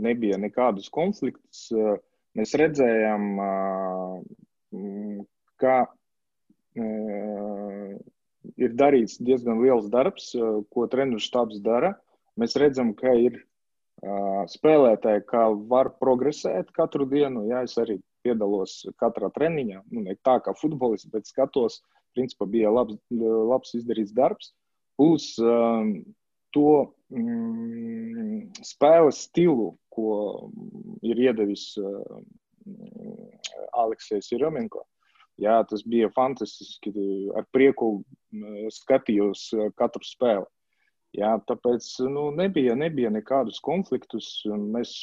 [0.00, 1.68] nebija nekādus konfliktus.
[2.34, 3.26] Mēs redzējām,
[5.60, 5.76] ka
[8.64, 10.32] ir darīts diezgan liels darbs,
[10.72, 11.94] ko treneru štābs dara.
[12.40, 13.38] Mēs redzam, ka ir
[14.50, 17.46] spēlētāji, kā var progresēt katru dienu.
[17.48, 19.82] Jā, es arī piedalos katrā treniņā.
[19.92, 21.80] Nu, ne tā kā futbolists, bet skatos,
[22.16, 24.52] principā bija labs, labs izdarīts darbs.
[24.98, 25.34] Plus
[26.54, 26.68] to
[27.10, 30.50] mm, spēles stilu, ko
[31.02, 32.18] ir iedevis uh,
[33.74, 34.84] Aleksējs Jeremenko.
[35.42, 36.92] Jā, tas bija fantastiski.
[37.34, 38.04] Ar prieku
[38.70, 40.46] skatījos katru spēli.
[41.14, 44.40] Jā, tāpēc nu, nebija, nebija nekādus konfliktus.
[44.48, 44.96] Mēs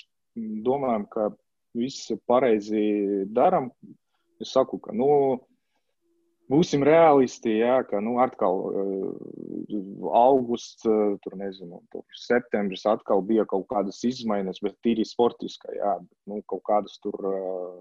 [0.65, 1.30] domājam, ka
[1.78, 2.84] viss pareizi
[3.32, 3.69] darām.
[4.41, 5.08] Es saku, ka nu,
[6.52, 11.80] būsim realisti, jā, ka nu, atkal uh, augusts, uh, tur nezinu,
[12.26, 15.95] septembris atkal bija kaut kādas izmaiņas, bet tīri sportiskā, jā,
[16.28, 17.78] nu, kaut kādas tur, uh,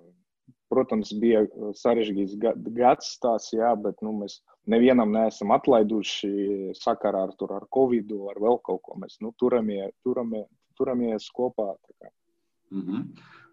[0.71, 1.43] protams, bija
[1.79, 2.39] sarežģīts
[2.77, 4.39] gads tās, jā, bet nu, mēs
[4.71, 6.31] nevienam neesam atlaiduši
[6.79, 8.97] sakarā ar, tur, ar Covid, ar vēl kaut ko.
[9.03, 10.47] Mēs nu, turamies, turamies,
[10.79, 11.75] turamies kopā.
[12.71, 13.05] Mm -hmm.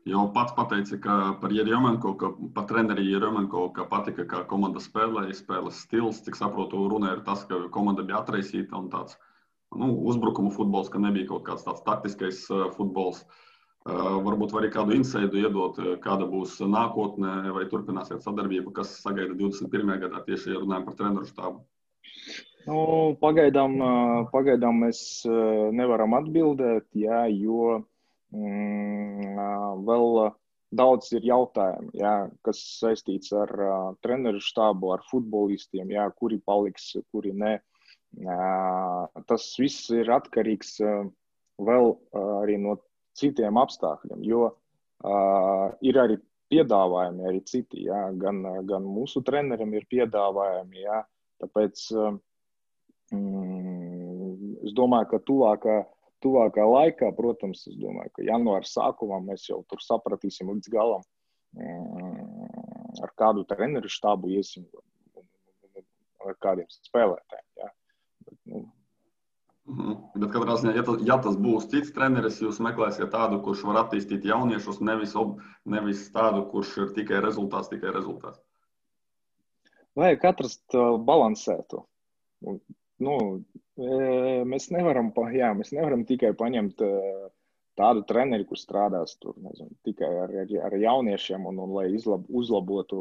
[0.08, 5.34] Jau pats pateica, ka par Jeremenko, ka par treneri Jeremenko, ka patika, kā komanda spēlēja,
[5.34, 6.22] spēles stils.
[6.24, 9.18] Cik saprotu, runa ir tas, ka komanda bija atraisīta un tāds
[9.76, 13.22] nu, uzbrukuma futbols, ka nebija kaut kāds tāds taktiskais uh, futbols.
[13.22, 13.47] Uh,
[13.88, 19.36] varbūt var arī kādu insaidu iedot, uh, kāda būs nākotnē, vai turpināsiet sadarbību, kas sagaida
[19.38, 19.94] 21.
[20.06, 21.62] gadā tieši ja runājam par treneru štābu.
[22.68, 22.80] Nu,
[23.22, 23.78] pagaidām,
[24.34, 25.00] pagaidām mēs
[25.72, 27.78] nevaram atbildēt, jā, jo
[28.36, 29.38] Mm,
[29.88, 30.18] vēl
[30.76, 33.54] daudz ir jautājumu, jā, kas saistīts ar
[34.04, 37.32] treneru štābu, ar futbolistiem, jā, kuri paliks, kuri.
[37.38, 40.78] Uh, tas viss ir atkarīgs
[41.60, 41.90] vēl
[42.42, 42.78] arī no
[43.18, 46.18] citiem apstākļiem, jo uh, ir arī
[46.52, 47.84] piedāvājumi, arī citi.
[47.90, 50.84] Jā, gan, gan mūsu trenerim ir piedāvājumi.
[50.86, 51.02] Jā,
[51.44, 51.84] tāpēc
[53.12, 55.78] mm, es domāju, ka tuvākā
[56.24, 61.04] tuvākā laikā, protams, es domāju, ka janvāra sākumā mēs jau tur sapratīsim līdz galam,
[61.58, 64.66] mm, ar kādu treneru štābu iesim
[66.28, 67.48] ar kādiem spēlētājiem.
[67.62, 67.70] Ja.
[68.26, 68.66] Bet, nu.
[69.68, 73.82] Bet katrā ziņā, ja tas, ja tas būs cits treneris, jūs meklēsiet tādu, kurš var
[73.84, 78.40] attīstīt jauniešus, nevis, ob, nevis tādu, kurš ir tikai rezultāts, tikai rezultāts.
[79.98, 81.84] Vajag atrast balansētu.
[83.04, 83.16] Nu,
[83.78, 86.82] Mēs nevaram, jā, mēs nevaram tikai paņemt
[87.78, 90.34] tādu treneri, kurš strādās tur nezinu, tikai ar,
[90.66, 92.98] ar jauniešiem un, un lai izlab, uzlabotu,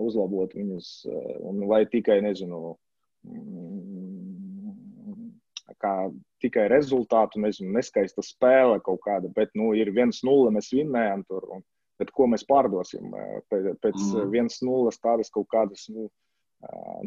[0.00, 0.88] uzlabotu viņus,
[1.50, 2.78] un lai tikai, nezinu,
[3.28, 4.09] mm,
[5.82, 5.94] kā
[6.42, 11.64] tikai rezultātu, nezinu, neskaista spēle kaut kāda, bet, nu, ir 1-0, mēs vinnējam tur, un,
[12.00, 13.12] bet ko mēs pārdosim
[13.52, 14.32] pēc, pēc mm.
[14.46, 16.08] 1-0 tādas kaut kādas, nu,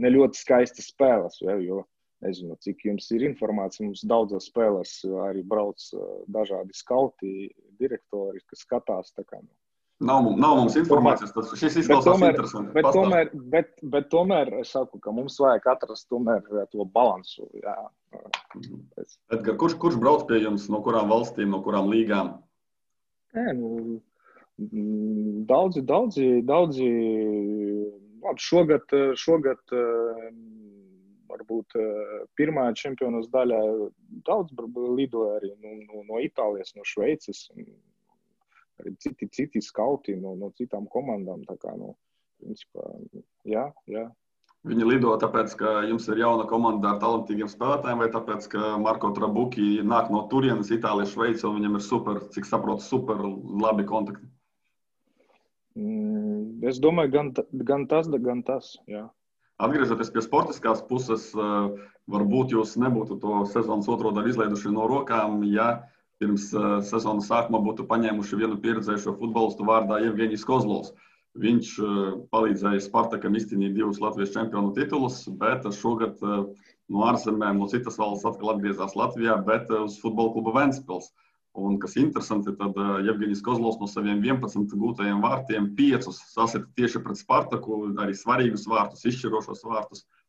[0.01, 1.83] ne ļoti skaistas spēles, ja, jo
[2.23, 3.85] nezinu, cik jums ir informācija.
[3.87, 4.93] Mums daudzās spēlēs
[5.27, 5.83] arī brauc
[6.31, 7.33] dažādi skauti
[7.81, 9.11] direktori, kas skatās.
[9.17, 9.51] Kā, nu.
[10.01, 12.73] Nav, nav mums informācijas, tas šis izklausās tomēr, interesanti.
[12.75, 16.41] Bet tomēr, bet, bet tomēr es saku, ka mums vajag atrast tomēr
[16.73, 17.45] to balansu.
[17.61, 17.75] Jā.
[19.31, 22.33] Edgar, kurš, kurš brauc pie jums, no kurām valstīm, no kurām līgām?
[23.37, 24.01] Nē, nu,
[25.49, 26.89] daudzi, daudzi, daudzi.
[28.23, 29.71] Labi, šogad, šogad
[31.33, 31.75] varbūt
[32.39, 33.59] pirmā čempionas daļā
[34.27, 34.53] daudz
[34.97, 37.49] lidoja arī no, no, no Itālijas, no Šveices
[38.81, 41.45] arī citi, citi skauti no, no citām komandām.
[41.61, 41.93] Kā, nu,
[42.41, 42.89] principā,
[43.47, 44.09] jā, jā.
[44.63, 49.09] Viņi lido tāpēc, ka jums ir jauna komanda ar talantīgiem spēlētājiem, vai tāpēc, ka Marko
[49.15, 54.23] Trabuki nāk no turienes, Itālijas, Šveices, un viņam ir super, cik saprotu, super labi kontakti?
[55.75, 57.33] Mm, es domāju, gan,
[57.67, 58.77] gan tas, gan tas.
[58.87, 59.09] Jā.
[59.63, 61.27] Atgriežoties pie sportiskās puses,
[62.09, 65.83] varbūt jūs nebūtu to sezonas otro daļu izlaiduši no rokām, ja
[66.23, 70.93] pirms uh, sezonas sākuma būtu paņēmuši vienu pieredzējušo futbolistu vārdā Evgenijs Kozlovs.
[71.43, 71.89] Viņš uh,
[72.31, 76.47] palīdzēja Spartakam izcīnīt divus Latvijas čempionu titulus, bet šogad uh,
[76.93, 81.11] no ārzemēm, no citas valsts atkal atgriezās Latvijā, bet uz futbola kluba Ventspils.
[81.53, 82.73] Un, kas interesanti, tad
[83.05, 89.05] Jevģīnis Kozlovs no saviem 11 gūtajiem vārtiem 5 sasita tieši pret Spartaku, arī svarīgus vārtus,
[89.11, 90.01] izšķirošos vārtus.
[90.01, 90.22] Uh,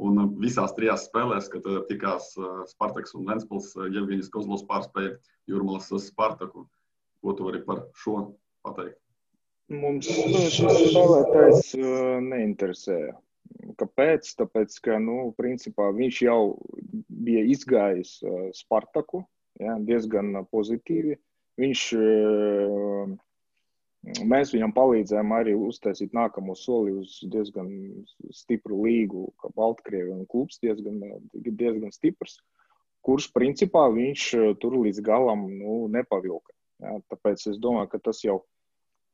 [0.00, 5.16] Un uh, visās trijās spēlēs, kad uh, tikās uh, Spartaks un Ventspils, Jevģīnis Kozlovs pārspēja
[5.50, 6.66] Jurmalas Spartaku.
[7.20, 8.30] Ko tu vari par šo
[8.64, 8.96] pateikt?
[9.70, 11.74] Mums šis spēlētājs
[12.26, 13.12] neinteresēja.
[13.78, 14.30] Kāpēc?
[14.40, 16.40] Tāpēc, ka nu, principā, viņš jau
[17.26, 18.16] bija izgājis
[18.56, 19.20] Spartaku
[19.60, 21.18] ja, diezgan pozitīvi.
[21.60, 21.84] Viņš
[24.00, 27.68] Mēs viņam palīdzējām arī uztaisīt nākamo soli uz diezgan
[28.32, 31.02] stipru līgu, kā Baltkrievija un klubs diezgan,
[31.34, 32.38] diezgan stiprs,
[33.04, 36.54] kurš principā viņš eh, tur līdz galam nu, nepavilka.
[36.80, 38.38] Ja, tāpēc es domāju, ka tas jau,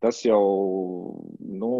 [0.03, 0.43] tas jau
[1.43, 1.73] nu,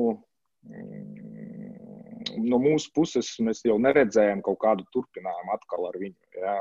[0.67, 6.19] mm, no mūsu puses mēs jau neredzējām kaut kādu turpinājumu atkal ar viņu.
[6.43, 6.59] Ja.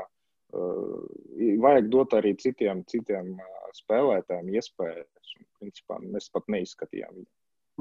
[0.54, 5.36] Eh, vajag dot arī citiem, citiem eh, spēlētājiem iespējas.
[5.60, 7.30] Principā mēs pat neizskatījām viņu.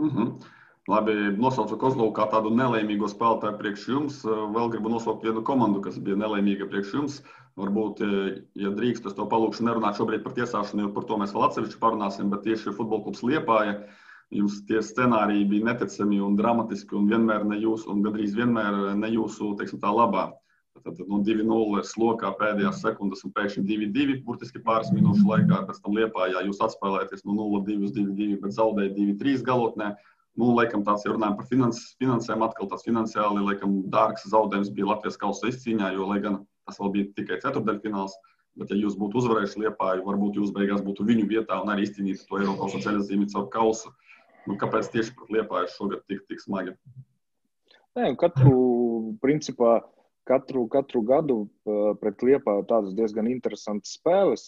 [0.02, 0.54] Mm -hmm.
[0.86, 4.20] Labi, nosaucu Kozlovu kā tādu nelaimīgo spēlētāju priekš jums.
[4.26, 7.16] Vēl gribu nosaukt vienu komandu, kas bija nelaimīga priekš jums.
[7.58, 8.04] Varbūt,
[8.62, 11.82] ja drīkst, es to palūkšu nerunāt šobrīd par tiesāšanu, jo par to mēs vēl atsevišķi
[11.82, 13.80] parunāsim, bet tieši futbola klubs Liepāja.
[14.36, 19.10] Jums tie scenāriji bija neticami un dramatiski, un vienmēr ne jūsu, un gandrīz vienmēr ne
[19.14, 20.32] jūsu, teiksim, tā labā.
[20.84, 25.62] Tad no 2-0 slokā pēdējās sekundes un pēkšņi 2-2, burtiski pāris minūšu laikā.
[25.70, 29.94] Pēc tam Liepājā jūs atspēlēties no 0-2 uz 2-2, bet zaudējat 2-3 galotnē.
[30.36, 34.90] Nu, laikam tāds ir runājums par finans, finansēm, atkal tāds finansiāli, laikam dārgs zaudējums bija
[34.92, 38.18] Latvijas kausa izcīņā, jo, lai gan tas vēl bija tikai ceturdaļfināls,
[38.60, 42.28] bet ja jūs būtu uzvarējuši Liepāju, varbūt jūs beigās būtu viņu vietā un arī izcīnītu
[42.28, 43.96] to Eiropas ceļzīmi caur kausu.
[44.46, 46.76] Nu, kāpēc tieši pret Liepāju šogad tik, tik smagi?
[47.96, 49.80] Nē, katru, principā,
[50.28, 51.38] katru, katru gadu
[52.02, 54.46] pret Liepā tādas diezgan interesantas spēles,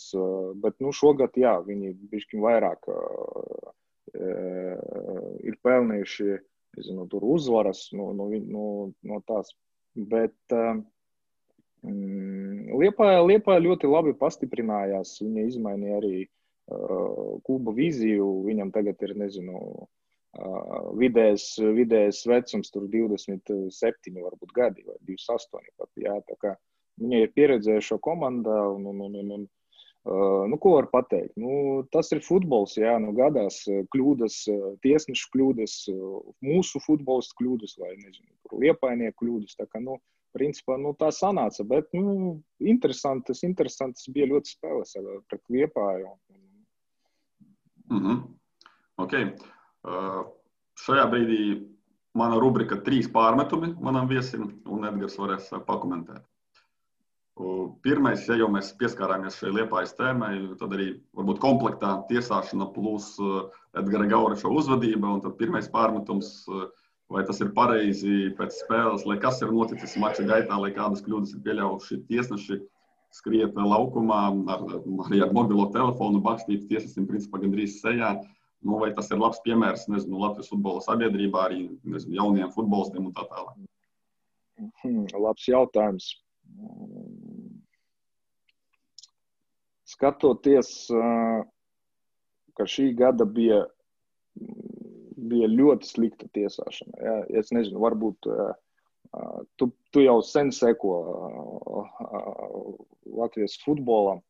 [0.63, 2.89] bet nu, šogad jā, viņi bišķiņ vairāk
[5.47, 6.37] ir pelnījuši
[6.77, 8.67] nezinu, uzvaras no, no, no,
[9.03, 9.53] no tās.
[9.97, 10.37] Bet
[11.83, 15.17] mm, Liepā, Liepā ļoti labi pastiprinājās.
[15.23, 18.27] Viņa izmainīja arī uh, kluba vīziju.
[18.47, 19.87] Viņam tagad ir, nezinu,
[20.97, 21.45] vidējais,
[21.77, 25.71] vidējais vecums tur 27, varbūt gadi vai 28.
[25.77, 26.55] Pat, jā, tā kā
[27.01, 29.47] viņa ir pieredzējuša komanda un, un, un, un, un
[30.51, 31.33] nu, ko var pateikt?
[31.39, 34.37] Nu, tas ir futbols, jā, nu, gadās kļūdas,
[34.85, 35.79] tiesnešu kļūdas,
[36.45, 39.57] mūsu futbolistu kļūdas vai, nezinu, liepainieku kļūdas.
[39.59, 39.97] Tā kā, nu,
[40.37, 44.95] principā, nu, tā sanāca, bet, nu, interesantas, interesantas bija ļoti spēles
[45.27, 46.15] pret liepāju.
[47.89, 48.25] Mm -hmm.
[48.97, 49.29] Okay.
[50.77, 51.41] Šajā brīdī
[52.17, 56.25] mana rubrika trīs pārmetumi manam viesim, un Edgars varēs pakomentēt.
[57.85, 63.11] Pirmais, ja jau mēs pieskārāmies šai liepājas tēmai, tad arī varbūt komplektā tiesāšana plus
[63.77, 65.11] Edgara Gauriša uzvedība.
[65.13, 66.31] Un tad pirmais pārmetums,
[67.13, 71.35] vai tas ir pareizi pēc spēles, lai kas ir noticis mača gaitā, lai kādas kļūdas
[71.35, 72.57] ir pieļaujuši tiesneši
[73.13, 74.23] skriet laukumā
[74.55, 74.65] ar,
[75.05, 78.15] arī ar mobilo telefonu, bakstīt tiesnesim principā gandrīz sejā.
[78.17, 83.09] Uh, Nu, vai tas ir labs piemērs nezinu, Latvijas futbola sabiedrībā, arī nezinu, jauniem futbolistiem
[83.09, 83.57] un tā tālāk?
[84.81, 86.09] Hmm, labs jautājums.
[89.87, 90.71] Skatoties,
[92.57, 93.61] ka šī gada bija,
[95.29, 96.97] bija ļoti slikta tiesāšana.
[96.97, 97.15] Ja?
[97.39, 98.25] Es nezinu, varbūt
[99.55, 100.97] tu, tu jau sen seko
[103.05, 104.25] Latvijas futbolam.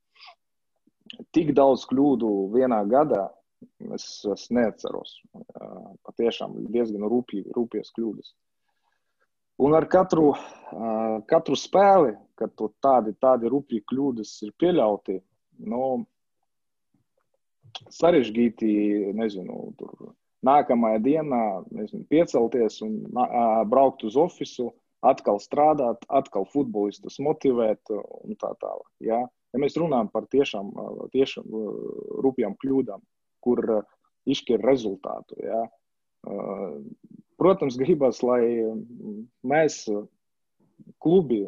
[1.31, 3.29] tik daudz kļūdu vienā gadā
[3.95, 5.17] es, es neatceros.
[6.07, 8.33] Patiešām diezgan rūpīgi, rūpīgas kļūdas.
[9.57, 10.35] Un ar katru,
[11.29, 15.17] katru spēli, kad tādi, tādi rupji kļūdas ir pieļauti,
[15.65, 15.85] nu,
[17.89, 18.69] sarežģīti,
[19.17, 20.11] nezinu, tur
[20.45, 21.41] nākamajā dienā
[21.73, 22.99] nezinu, piecelties un
[23.71, 24.69] braukt uz ofisu,
[25.05, 28.89] atkal strādāt, atkal futbolistus motivēt un tā tālāk.
[29.09, 29.23] Ja?
[29.25, 30.69] ja mēs runājam par tiešām,
[31.13, 31.49] tiešām
[32.25, 33.01] rupjām kļūdām,
[33.47, 33.63] kur
[34.27, 35.63] izšķir rezultātu, ja?
[37.39, 38.41] Protams, gribas, lai
[39.47, 39.79] mēs,
[41.03, 41.45] klubi,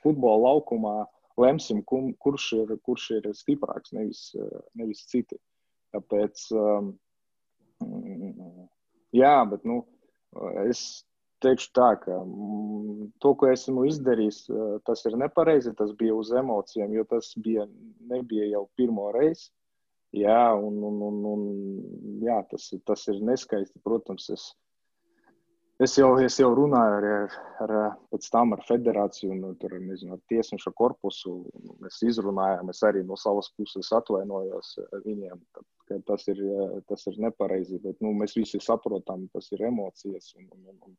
[0.00, 0.96] futbola laukumā,
[1.40, 4.30] lemsim, kurš ir, kurš ir stiprāks, nevis,
[4.78, 5.36] nevis citi.
[5.90, 6.46] Tāpēc,
[9.18, 9.80] jā, bet nu,
[10.64, 10.84] es
[11.42, 12.18] teikšu tā, ka
[13.24, 14.44] to, ko esmu izdarījis,
[14.86, 15.72] tas ir nepareizi.
[15.78, 17.66] Tas bija uz emocijām, jo tas bija,
[18.12, 19.50] nebija jau pirmo reizi.
[20.16, 23.78] Jā, un, un, un, un jā, tas, tas ir neskaisti.
[23.84, 24.46] Protams, es,
[25.78, 27.74] es, jau, es jau runāju arī ar, ar,
[28.18, 31.36] ar federāciju un tur, nezinu, ar tiesneša korpusu.
[31.84, 35.44] Mēs izrunājām, es arī no savas puses atvainojos viņiem.
[35.54, 36.42] Tad, tas ir,
[36.90, 40.32] tas ir nepareizi, bet nu, mēs visi saprotam, tas ir emocijas.
[40.40, 40.98] Un, un, un,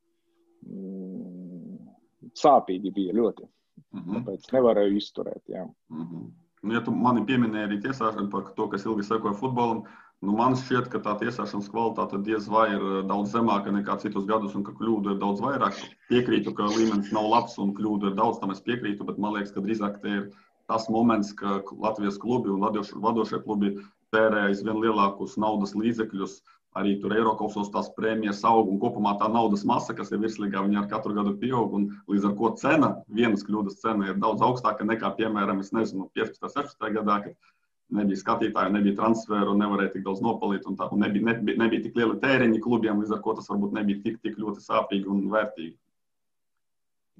[0.71, 1.91] un,
[2.37, 3.43] sāpīgi bija ļoti.
[3.91, 4.15] Mm -hmm.
[4.15, 5.43] Tāpēc nevarēju izturēt.
[5.51, 5.65] Jā.
[5.89, 6.31] Mm -hmm.
[6.61, 9.79] Nu, ja tu mani pieminēji arī tiesāšanu par to, kas ilgi sekoja futbolam,
[10.21, 14.53] nu, man šķiet, ka tā tiesāšanas kvalitāte diez vai ir daudz zemāka nekā citus gadus,
[14.57, 15.79] un ka kļūdu ir daudz vairāk.
[16.11, 19.55] Piekrītu, ka līmenis nav labs un kļūdu ir daudz, tam es piekrītu, bet man liekas,
[19.55, 20.29] ka drīzāk te ir
[20.69, 23.73] tas moments, ka Latvijas klubi un vadošie klubi
[24.13, 26.37] tērē aizvien lielākus naudas līdzekļus
[26.79, 30.83] arī tur Eiropasos tās prēmijas aug un kopumā tā naudas masa, kas ir virslīgā, viņa
[30.83, 31.73] ar katru gadu pieaug.
[32.11, 37.17] Līdz ar to cena, vienas kļūdas cena ir daudz augstāka nekā, piemēram, 15, 16 gadā,
[37.25, 37.51] kad
[37.91, 41.97] nebija skatītāju, nebija transferu, nevarēja tik daudz nopelnīt un, tā, un nebija, nebija, nebija tik
[41.99, 45.75] liela tēriņa klubiem, līdz ar to tas varbūt nebija tik, tik ļoti sāpīgi un vērtīgi.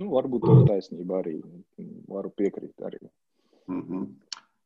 [0.01, 1.35] Nu, varbūt tā taisnība arī.
[2.09, 3.01] Varu piekrīt arī.
[3.67, 4.05] Mm -hmm.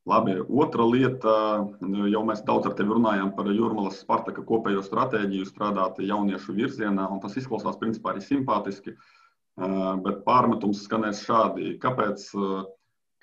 [0.06, 1.36] Labi, otra lieta,
[1.82, 7.22] jau mēs daudz ar tevi runājām par Jurmalas Spartaka kopējo stratēģiju strādāt jauniešu virzienā, un
[7.24, 8.94] tas izklausās principā arī simpātiski,
[10.06, 11.74] bet pārmetums skanēs šādi.
[11.82, 12.28] Kāpēc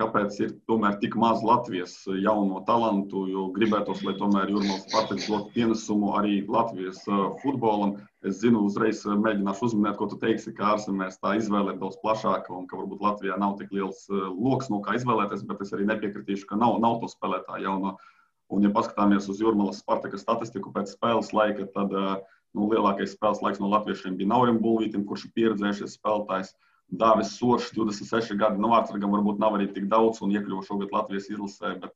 [0.00, 5.52] kāpēc ir tomēr tik maz Latvijas jauno talantu, jo gribētos, lai tomēr Jurmāls Spartaks dotu
[5.56, 7.98] pienesumu arī Latvijas uh, futbolam.
[8.26, 12.00] Es zinu, uzreiz uh, mēģināšu uzminēt, ko tu teiksi, ka ārzemēs tā izvēle ir daudz
[12.02, 15.74] plašāka un ka varbūt Latvijā nav tik liels uh, lokus, no kā izvēlēties, bet es
[15.76, 17.96] arī nepiekritīšu, ka nav, nav to spēlētāju jauno.
[18.52, 23.62] Un, ja paskatāmies uz Jurmālas Spartaka statistiku pēc spēles laika, tad nu, lielākais spēles laiks
[23.62, 26.52] no latviešiem bija Naurim Bulvītam, kurš ir pieredzējušies spēlētājs.
[26.92, 31.74] Dāvis Sošs, 26 gadi, vārdsargam varbūt nav arī tik daudz un iekļuva šogad Latvijas izlasē,
[31.80, 31.94] bet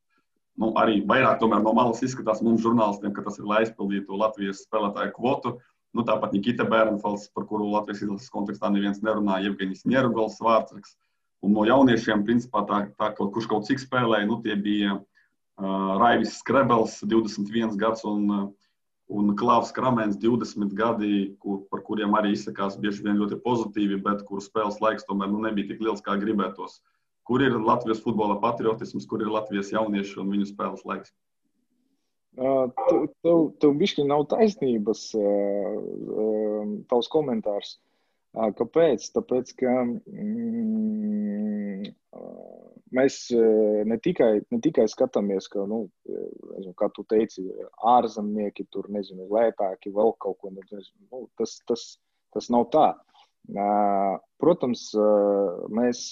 [0.56, 5.12] nu, arī vairāk no malas izskatās mums žurnālistiem, ka tas ir, lai aizpildītu Latvijas spēlētāju
[5.18, 5.56] kvotu.
[5.96, 10.96] Nu, tāpat Nikita Bērnfels, par kuru Latvijas izlases kontekstā neviens nerunā, Jevgeņis Nierugols vārdsargs.
[11.44, 16.38] Un no jauniešiem, principā, tā, tā, kurš kaut cik spēlēja, nu, tie bija uh, Raivis
[16.40, 18.46] Skrebels, 21 gads un uh,
[19.06, 24.24] Un Klaus Kramens, 20 gadi, kur, par kuriem arī izsakās bieži vien ļoti pozitīvi, bet
[24.26, 26.80] kuru spēles laiks tomēr nu, nebija tik liels, kā gribētos.
[27.26, 31.14] Kur ir Latvijas futbola patriotisms, kur ir Latvijas jaunieši un viņu spēles laiks?
[32.36, 35.22] Uh, tev, tev, tev bišķi nav taisnības, uh,
[36.26, 37.70] uh, tavs komentārs.
[38.36, 39.00] Kāpēc?
[39.14, 41.86] Tāpēc, ka mm,
[42.96, 43.18] mēs
[43.86, 47.44] ne tikai, ne tikai skatāmies, ka, nu, nezinu, kā tu teici,
[47.96, 51.84] ārzemnieki tur, nezinu, lētāki, vēl kaut ko, nezinu, nu, tas, tas,
[52.36, 52.88] tas nav tā.
[54.42, 54.88] Protams,
[55.76, 56.08] mēs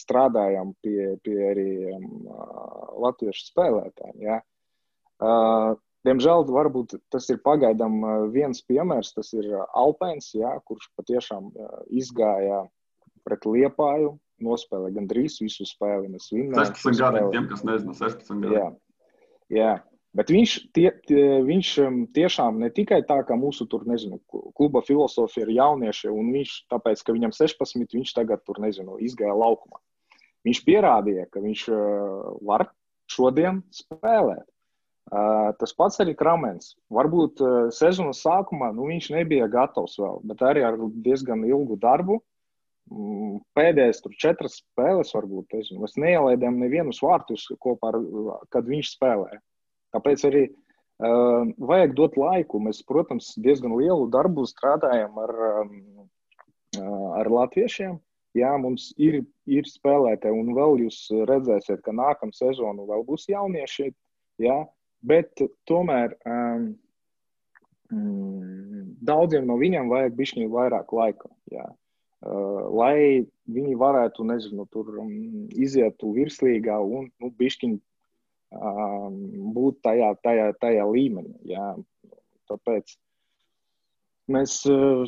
[0.00, 1.68] strādājam pie, pie arī
[3.04, 4.18] latviešu spēlētājiem.
[4.24, 4.40] Ja?
[6.06, 8.00] Diemžēl varbūt tas ir pagaidām
[8.32, 9.12] viens piemērs.
[9.16, 11.50] Tas ir Alpēns, jā, kurš patiešām
[11.92, 12.64] izgāja
[13.28, 16.10] pret Liepāju, nospēlēja gandrīz visu spēli.
[16.20, 18.58] 16 gadi, tiem, kas nezina, 16 gadi.
[18.58, 18.66] Jā,
[19.54, 19.72] jā.
[20.16, 21.68] Bet viņš, tie, tie, viņš
[22.16, 24.18] tiešām ne tikai tā, kā mūsu tur, nezinu,
[24.58, 29.36] kluba filozofija ir jaunieši, un viņš, tāpēc, ka viņam 16, viņš tagad tur, nezinu, izgāja
[29.38, 29.78] laukumā.
[30.48, 31.66] Viņš pierādīja, ka viņš
[32.48, 32.66] var
[33.10, 34.46] šodien spēlēt.
[35.10, 36.76] Uh, tas pats arī Kramens.
[36.94, 42.20] Varbūt uh, sezonas sākumā nu, viņš nebija gatavs vēl, bet arī ar diezgan ilgu darbu.
[42.90, 48.00] Mm, pēdējās tur četras spēles, varbūt nezinu, mēs neielaidām nevienus vārtus kopā ar,
[48.50, 49.38] kad viņš spēlēja.
[49.94, 52.60] Tāpēc arī uh, vajag dot laiku.
[52.62, 56.08] Mēs, protams, diezgan lielu darbu strādājam ar, um,
[57.20, 57.98] ar latviešiem.
[58.38, 63.90] Jā, mums ir, ir spēlētāji, un vēl jūs redzēsiet, ka nākamā sezona vēl būs jaunieši.
[64.40, 64.60] Jā,
[65.06, 66.68] bet tomēr um,
[67.90, 71.30] mm, daudziem no viņiem vajag bišķiņu vairāk laika.
[71.50, 71.66] Jā.
[72.20, 75.12] Lai viņi varētu, nezinu, tur um,
[75.56, 77.78] iziet virslīgā un nu, bišķiņu
[78.60, 79.16] um,
[79.56, 81.32] būt tajā, tajā, tajā līmenī.
[81.48, 81.72] Jā.
[82.50, 82.92] Tāpēc
[84.30, 84.60] mēs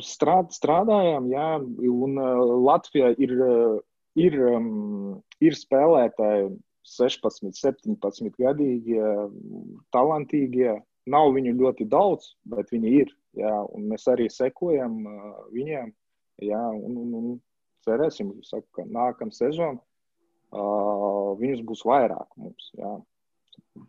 [0.07, 1.47] strād, strādājām, jā,
[1.91, 2.17] un
[2.65, 3.35] Latvijā ir,
[4.19, 6.49] ir, um, ir spēlētāji
[6.83, 9.03] 16, 17 gadīgie,
[9.93, 10.79] talantīgie.
[11.13, 13.09] Nav viņu ļoti daudz, bet viņi ir.
[13.35, 15.01] Jā, un mēs arī sekojam
[15.51, 15.91] viņiem.
[16.41, 17.33] Jā, un, un, un
[17.85, 22.71] cerēsim, saku, ka nākamā sezona uh, viņus būs vairāk mums.
[22.79, 22.95] Jā.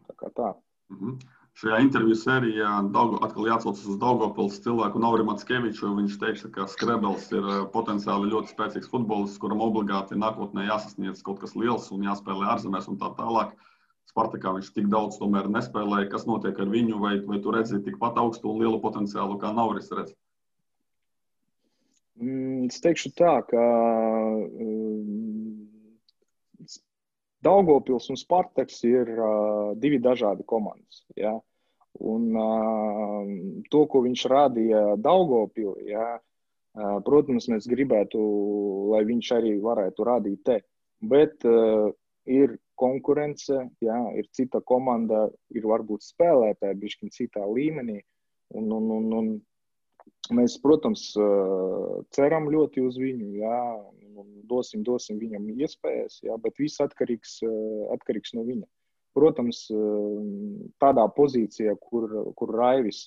[0.08, 0.52] Tā kā tā.
[0.92, 1.18] Mm -hmm.
[1.54, 5.92] Šajā interviju sērijā Daugo, atkal jāatsaucas uz Daugopils cilvēku Nauri Matskeviču.
[6.00, 11.54] Viņš teiks, ka Skrebels ir potenciāli ļoti spēcīgs futbolists, kuram obligāti nākotnē jāsasniedz kaut kas
[11.54, 13.54] liels un jāspēlē ārzemēs un tā tālāk.
[14.10, 16.10] Spartakā viņš tik daudz tomēr nespēlēja.
[16.10, 16.98] Kas notiek ar viņu?
[16.98, 20.10] Vai, vai tu redzi tikpat augstu un lielu potenciālu, kā Nauris redz?
[22.20, 25.64] Mm, es teikšu tā, ka um,
[27.44, 29.10] Daugopils un Spartaks ir
[29.82, 31.02] divi dažādi komandas.
[31.18, 31.34] Ja?
[32.00, 32.30] Un
[33.70, 36.14] to, ko viņš rādīja Daugopilī, ja?
[37.06, 38.20] protams, mēs gribētu,
[38.90, 40.56] lai viņš arī varētu rādīt te.
[41.04, 48.00] Bet ir konkurence, jā, ir cita komanda, ir varbūt spēlētāji, bišķiņ citā līmenī.
[48.54, 49.28] Un, un, un, un
[50.34, 51.10] mēs, protams,
[52.16, 53.60] ceram ļoti uz viņu, jā,
[54.50, 57.38] dosim, dosim viņam iespējas, jā, bet viss atkarīgs,
[57.94, 58.66] atkarīgs no viņa.
[59.14, 59.66] Protams,
[60.82, 63.06] tādā pozīcijā, kur, kur Raivis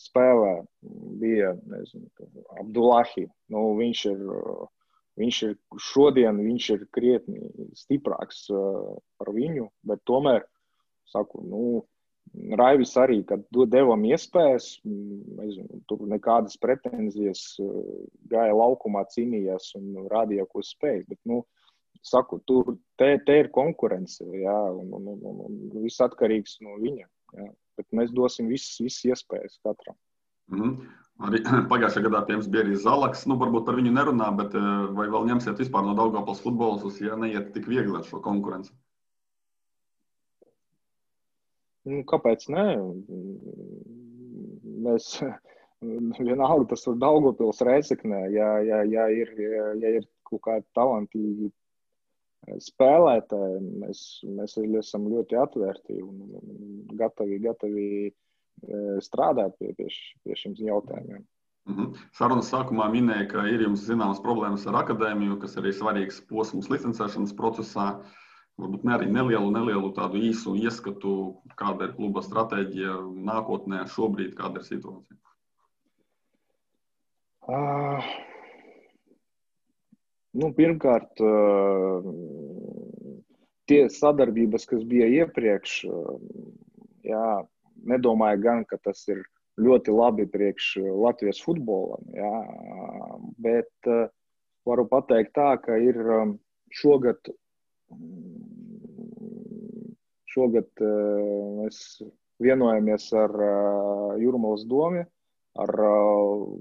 [0.00, 0.54] spēlē,
[1.20, 1.52] bija
[2.58, 3.28] Abdullahi.
[3.52, 4.24] Nu, viņš ir
[5.18, 7.48] Viņš ir šodien viņš ir krietni
[7.78, 8.44] stiprāks
[9.18, 10.44] par viņu, bet tomēr,
[11.10, 11.62] saku, nu,
[12.58, 17.78] Raivis arī, kad devam iespējas, nezinu, tur nekādas pretenzijas, uh,
[18.30, 21.04] gāja laukumā, cīnījās un rādīja, ko spēj.
[21.08, 21.42] Bet, nu,
[22.04, 27.08] saku, tur te, te ir konkurence, jā, un, un, un, un viss atkarīgs no viņa.
[27.38, 27.50] Jā.
[27.78, 29.96] Bet mēs dosim visas, visas iespējas katram.
[30.50, 30.88] Mm -hmm.
[31.28, 31.40] Arī
[31.72, 33.26] pagājušajā gadā pie jums bija arī Zalaks.
[33.26, 34.68] Nu, varbūt par viņu nerunā, bet eh,
[34.98, 38.72] vai vēl ņemsiet vispār no Daugavpils futbolustus, ja neiet tik viegli ar šo konkurenci?
[41.88, 42.66] Nu, kāpēc nē?
[44.88, 45.12] Mēs
[46.18, 48.26] vienalga tas ir Daugavpils reizeknē.
[48.34, 51.50] Ja, ja, ja, ir, ja, ir kaut kādi talantīgi
[52.64, 57.88] spēlētāji, mēs, mēs esam ļoti atvērti un gatavi, gatavi
[59.04, 59.88] strādāt pie, pie,
[60.24, 61.24] pie šiem jautājumiem.
[61.68, 62.06] Mm -hmm.
[62.16, 67.34] Sarunas sākumā minēja, ka ir jums zināmas problēmas ar akadēmiju, kas arī svarīgs posms licencēšanas
[67.36, 67.88] procesā.
[68.58, 71.12] Varbūt ne arī nelielu, nelielu tādu īsu ieskatu,
[71.60, 72.96] kāda ir kluba stratēģija
[73.28, 75.18] nākotnē, šobrīd, kāda ir situācija.
[77.48, 78.08] Uh,
[80.36, 82.10] nu, pirmkārt, uh,
[83.70, 86.18] tie sadarbības, kas bija iepriekš, uh,
[87.06, 87.24] jā,
[87.88, 89.22] nedomāju gan, ka tas ir
[89.62, 92.34] ļoti labi priekš Latvijas futbolam, jā,
[93.38, 94.08] bet uh,
[94.68, 96.36] varu pateikt tā, ka ir um,
[96.74, 97.30] šogad,
[100.32, 101.78] šogad uh, mēs
[102.42, 105.04] vienojamies ar uh, Jurmalas domu,
[105.58, 105.72] ar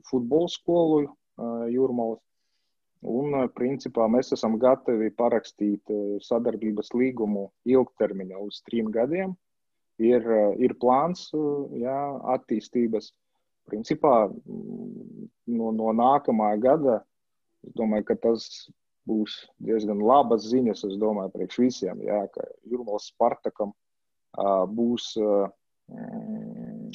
[0.09, 1.03] futbola skolu
[1.70, 2.24] Jurmalas.
[3.07, 5.91] Un, principā, mēs esam gatavi parakstīt
[6.26, 9.36] sadarbības līgumu ilgtermiņā uz trim gadiem
[9.97, 11.99] ir, eh, ir plāns eh, jā,
[12.38, 13.11] attīstības.
[13.68, 17.01] Principā no, no nākamā gada
[17.68, 18.70] es domāju, ka tas
[19.08, 20.84] būs diezgan labas ziņas.
[20.89, 23.74] Es domāju, priekš visiem, jā, ka Jurmālas Spartakam
[24.78, 25.47] būs uh,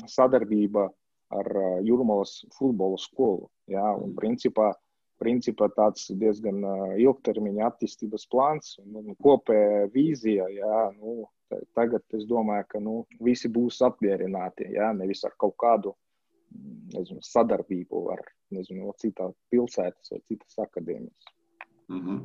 [0.07, 0.89] sadarbība
[1.33, 1.49] ar
[1.87, 3.49] Jurmālas futbola skolu.
[3.73, 4.73] Jā, un principā,
[5.23, 6.61] principā tāds diezgan
[7.01, 10.49] ilgtermiņa attīstības plāns un, kopēja vīzija.
[10.53, 11.25] Jā, nu,
[11.79, 14.69] tagad es domāju, ka nu, visi būs apmierināti.
[14.77, 14.93] Ja?
[14.97, 15.95] Nevis ar kaut kādu
[16.93, 21.33] nezinu, sadarbību ar nezinu, citām pilsētas vai citas akadēmijas.
[21.91, 22.21] Mm -hmm.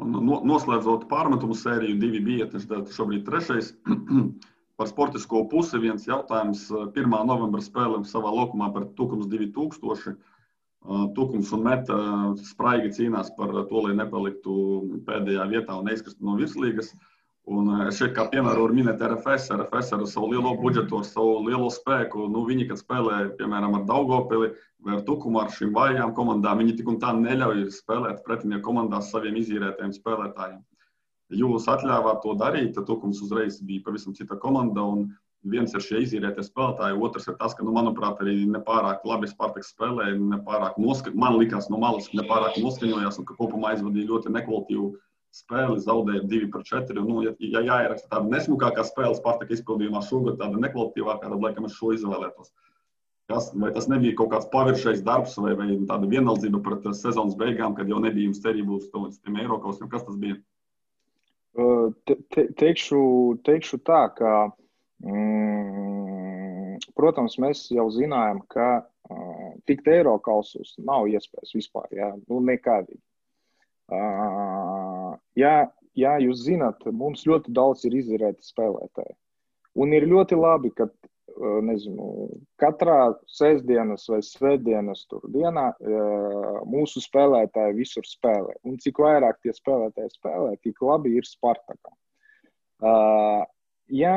[0.00, 2.66] Un no, noslēdzot pārmetumu sēriju, divi bija, tas
[2.96, 3.74] šobrīd trešais.
[4.80, 6.70] Par sportisko pusi viens jautājums.
[6.70, 7.08] 1.
[7.26, 10.16] novembra spēlēm savā laukumā par Tukums 2000.
[11.14, 11.98] Tukums un Meta
[12.36, 14.52] spraigi cīnās par to, lai nepaliktu
[15.04, 16.94] pēdējā vietā un neizkristu no virslīgas.
[16.94, 17.09] Uh,
[17.50, 19.48] Un es šeit kā piemēru varu minēt RFS.
[19.56, 22.28] RFS ar savu lielo budžetu, ar savu lielo spēku.
[22.30, 24.52] Nu, viņi, kad spēlē, piemēram, ar Daugopili
[24.86, 29.10] vai ar Tukumu, ar šīm vājām komandām, viņi tik un tā neļauj spēlēt pretinieku komandās
[29.10, 30.60] saviem izīrētajiem spēlētājiem.
[31.40, 34.86] Jūs atļāvāt to darīt, tad Tukums uzreiz bija pavisam cita komanda.
[35.50, 39.70] Viens ir šie izīrētie spēlētāji, otrs ir tas, ka, nu, manuprāt, arī nepārāk labi Spartaks
[39.72, 41.20] spēlēja, nepārāk noskaņojās.
[41.22, 44.90] Man likās, no malas, nepārāk noskaņojās un ka kopumā aizvadīja ļoti nekvalitīvu
[45.34, 47.04] spēli, zaudēja 2 pret 4.
[47.06, 51.76] Nu, ja, ja jāieraksta tāda nesmukākā spēle Spartaka izpildījumā šogad, tāda nekvalitīvākā, tad laikam es
[51.78, 52.52] šo izvēlētos.
[53.30, 57.76] Kas, vai tas nebija kaut kāds paviršais darbs vai, vai tāda vienaldzība pret sezonas beigām,
[57.78, 59.90] kad jau nebija jums cerību uz tiem Eiropausiem?
[59.92, 60.40] Kas tas bija?
[62.06, 62.98] Te, te, teikšu,
[63.46, 64.32] teikšu tā, ka,
[65.02, 71.88] mm, protams, mēs jau zinājām, ka uh, tikt Eiropausos nav iespējas vispār.
[71.94, 73.02] Jā, nu, nekādīgi.
[73.90, 74.79] Uh,
[75.38, 75.54] jā,
[75.98, 79.16] jā, jūs zināt, mums ļoti daudz ir izvirēti spēlētāji.
[79.80, 80.88] Un ir ļoti labi, ka
[81.64, 82.28] nezinu,
[82.60, 85.70] katrā sestdienas vai svētdienas dienā
[86.68, 88.56] mūsu spēlētāji visur spēlē.
[88.66, 91.94] Un cik vairāk tie spēlētāji spēlē, tik labi ir Spartakam.
[93.90, 94.14] Ja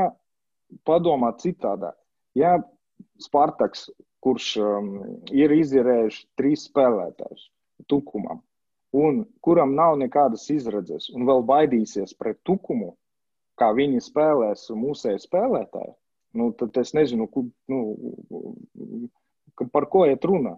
[0.88, 1.96] padomā citādāk,
[2.38, 2.58] ja
[3.22, 3.89] Spartaks,
[4.24, 4.56] kurš
[5.36, 7.50] ir izierējuši trīs spēlētājus
[7.91, 8.41] tukumam,
[8.94, 12.94] un kuram nav nekādas izredzes, un vēl baidīsies pret tukumu,
[13.60, 15.94] kā viņi spēlēs mūsēji spēlētāji,
[16.39, 17.80] nu, tad es nezinu, ku, nu,
[19.74, 20.56] par ko iet runa.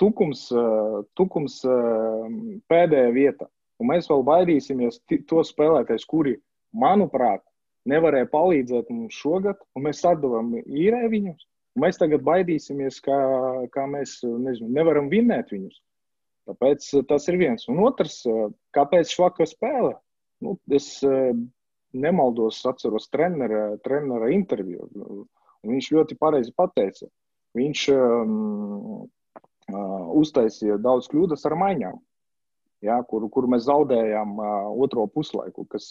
[0.00, 0.46] Tukums,
[1.18, 1.58] tukums
[2.72, 3.48] pēdējā vieta,
[3.80, 6.38] un mēs vēl baidīsimies to spēlētājs, kuri,
[6.72, 7.42] manuprāt,
[7.88, 11.44] nevarēja palīdzēt mums šogad, un mēs atdevām īrē viņus.
[11.78, 13.18] Mēs tagad baidīsimies, kā,
[13.74, 15.76] kā mēs nezinu, nevaram vinnēt viņus.
[16.48, 17.68] Tāpēc eh, tas ir viens.
[17.68, 19.94] Un otrs, eh, kāpēc švaka spēle?
[20.44, 21.32] Nu, es eh,
[21.92, 24.88] nemaldos, atceros trenera, trenera interviju.
[25.68, 27.08] Viņš ļoti pareizi pateica.
[27.56, 29.06] Viņš um,
[30.20, 31.96] uztaisīja daudz kļūdas ar maiņām,
[32.84, 35.88] ja, kur, kur mēs zaudējām uh, otro puslaiku, kas,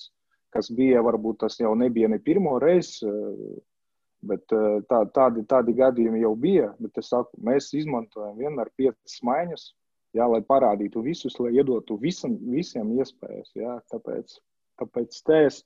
[0.54, 3.58] kas bija, varbūt tas jau nebija ne pirmo reizi, uh,
[4.30, 6.70] bet uh, tā, tādi, tādi gadījumi jau bija.
[6.94, 9.68] Es saku, mēs izmantojam vienmēr piecas maiņas,
[10.18, 13.52] jā, lai parādītu visus, lai iedotu visam, visiem iespējas.
[13.58, 14.38] Jā, tāpēc,
[14.82, 15.64] tāpēc es,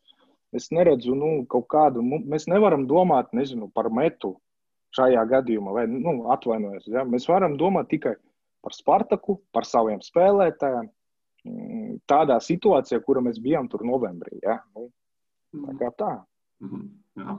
[0.56, 4.36] es neredzu nu, kaut kādu, mēs nevaram domāt nezinu, par metu
[4.98, 6.90] šajā gadījumā, vai nu, atvainojos.
[6.92, 7.06] Jā.
[7.08, 8.18] Mēs varam domāt tikai
[8.62, 10.90] par Spartaku, par saviem spēlētājiem.
[11.48, 14.38] Mm, tādā situācijā, kurā mēs bijām tur novembrī.
[14.44, 14.60] Ja?
[14.76, 14.92] Nu,
[15.72, 16.12] tā kā tā.
[16.62, 16.92] Mm -hmm.
[17.18, 17.38] Jā,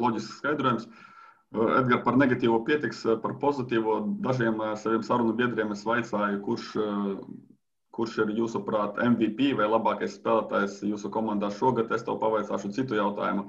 [0.00, 0.86] loģisks skaidrojums.
[0.86, 1.13] Uh,
[1.54, 6.72] Edgars, par negatīvo pietiks, par pozitīvo dažiem eh, saviem sarunu biedriem es vaicāju, kurš,
[7.94, 11.92] kurš ir jūsuprāt MVP vai labākais spēlētājs jūsu komandā šogad.
[11.94, 13.46] Es tev pavaicāšu citu jautājumu.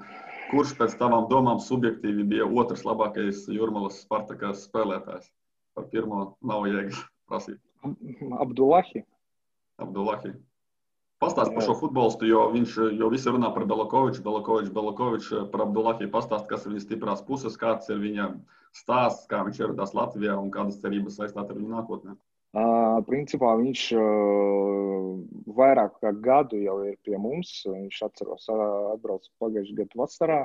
[0.52, 5.32] Kurš pēc tavām domām subjektīvi bija otrs labākais Jurmalas Spartakas spēlētājs?
[5.74, 7.58] Par pirmo nav jēgas prasīt.
[8.38, 9.02] Abdullahi.
[9.82, 10.36] Abdullahi.
[11.16, 16.10] Pastāst par šo futbolistu, jo viņš jo visi runā par Belakoviču, Belakoviču, Belakoviču, par Abdullahiju.
[16.12, 18.26] Pastāst, kas ir viņa stiprās puses, kāds ir viņa
[18.76, 22.18] stāsts, kā viņš ieradās Latvijā un kādas cerības saistāt ar viņu nākotnē.
[22.56, 25.08] Uh, principā viņš uh,
[25.56, 27.62] vairāk kā gadu jau ir pie mums.
[27.64, 30.40] Viņš atceros, atbrauca pagājušajā gadā vasarā.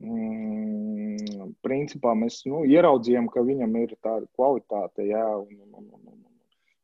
[0.00, 6.20] Mm, principā mēs nu, ieraudzījām, ka viņam ir tāda kvalitāte, jā, un, un, un, un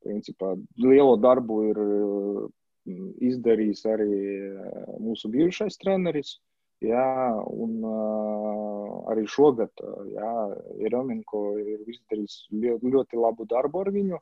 [0.05, 1.81] principā lielo darbu ir
[2.87, 4.15] izdarījis arī
[5.03, 6.37] mūsu bijušais treneris.
[6.83, 9.71] Jā, un uh, arī šogad
[10.11, 10.31] jā,
[10.91, 14.19] Romanko ir izdarījis ļoti labu darbu ar viņu.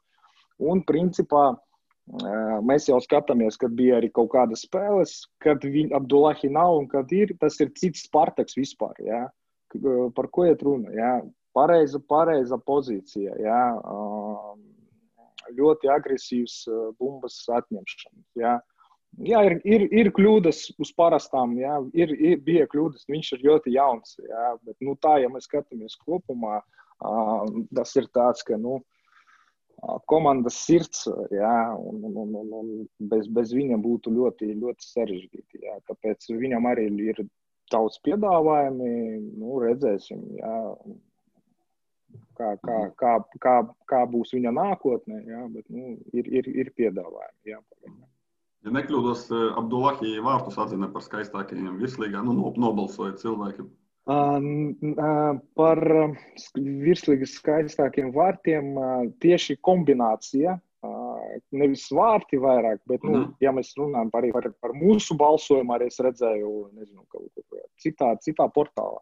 [0.69, 6.53] Un, principā, uh, mēs jau skatāmies, kad bija arī kaut kādas spēles, kad viņa Abdullahi
[6.53, 7.33] nav un kad ir.
[7.41, 8.93] Tas ir cits Spartaks vispār.
[9.09, 9.25] Jā.
[10.13, 10.93] Par ko iet runa?
[10.93, 11.15] Jā.
[11.57, 13.41] Pareiza, pareiza pozīcija.
[13.41, 13.63] Jā.
[13.81, 14.53] Uh,
[15.57, 18.27] ļoti agresīvs eh, bumbas atņemšanas.
[18.41, 18.59] Jā.
[19.27, 23.73] Jā, ir, ir, ir kļūdas uz parastām, jā, ir, ir, bija kļūdas, viņš ir ļoti
[23.75, 24.15] jauns.
[24.23, 26.61] Jā, bet, nu, tā, ja mēs skatāmies kopumā,
[27.75, 28.79] tas ir tāds, ka nu,
[30.09, 32.73] komandas sirds, jā, un, un, un, un
[33.11, 35.63] bez, bez viņa būtu ļoti, ļoti sarežģīti.
[35.67, 37.23] Jā, tāpēc viņam arī ir
[37.73, 38.91] daudz piedāvājumi,
[39.41, 40.23] nu, redzēsim.
[40.39, 40.57] Jā,
[42.39, 43.57] kā, kā, kā, kā,
[43.91, 47.53] kā būs viņa nākotnē, jā, bet nu, ir, ir, ir piedāvājumi.
[47.53, 47.61] Jā,
[48.67, 53.69] ja nekļūdos, eh, Abdullahi vārtus atzina par skaistākajiem virslīgā, nu, nobalsoja cilvēki.
[55.61, 55.81] Par
[56.57, 58.73] virslīgas skaistākiem vārtiem
[59.23, 60.57] tieši kombinācija,
[61.53, 63.35] nevis vārti vairāk, bet, nu, mm.
[63.45, 68.15] ja mēs runājam par, par, par mūsu balsojumu, arī es redzēju, nezinu, kaut kur citā,
[68.25, 68.99] citā portālā.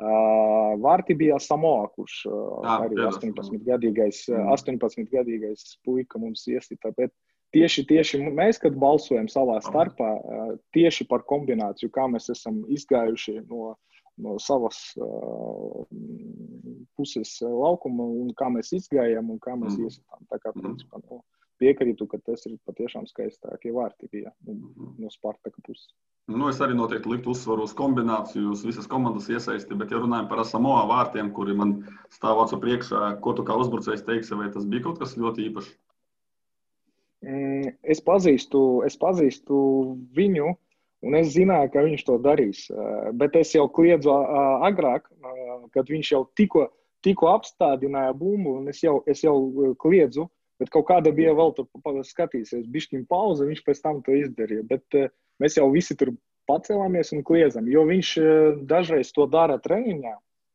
[0.00, 4.48] Uh, Vārti bija Samoa, kurš uh, ah, arī 18-gadīgais, mm.
[4.54, 6.94] 18-gadīgais puika mums iesita.
[6.96, 7.12] Bet
[7.52, 13.42] tieši, tieši mēs, kad balsojam savā starpā, uh, tieši par kombināciju, kā mēs esam izgājuši
[13.50, 13.74] no,
[14.24, 15.84] no savas uh,
[16.96, 19.90] puses laukuma un kā mēs izgājām un kā mēs mm.
[19.90, 20.24] iesitām.
[20.32, 21.20] Tā kā, principā, no,
[21.60, 24.56] piekrītu, ka tas ir patiešām skaistākie vārti bija no,
[24.98, 25.92] no Spartaka puses.
[26.30, 30.28] Nu, es arī noteikti liktu uzsvaru uz kombināciju, uz visas komandas iesaisti, bet, ja runājam
[30.30, 31.72] par Samoa vārtiem, kuri man
[32.14, 35.72] stāv acu priekšā, ko tu kā uzbrucējs teiksi, vai tas bija kaut kas ļoti īpašs?
[37.26, 39.56] Mm, es pazīstu, es pazīstu
[40.14, 40.52] viņu,
[41.02, 42.64] un es zināju, ka viņš to darīs.
[43.18, 44.14] Bet es jau kliedzu
[44.66, 45.10] agrāk,
[45.74, 46.68] kad viņš jau tikko,
[47.02, 49.36] tikko apstādināja bumbu, un es jau, es jau
[49.82, 50.28] kliedzu,
[50.62, 51.66] Bet kaut kāda bija vēl tur
[52.06, 54.62] skatīsies, bišķiņa pauze, viņš pēc tam to izdarīja.
[54.68, 55.10] Bet uh,
[55.42, 56.12] mēs jau visi tur
[56.50, 60.12] pacēlāmies un kliedzam, jo viņš uh, dažreiz to dara treniņā,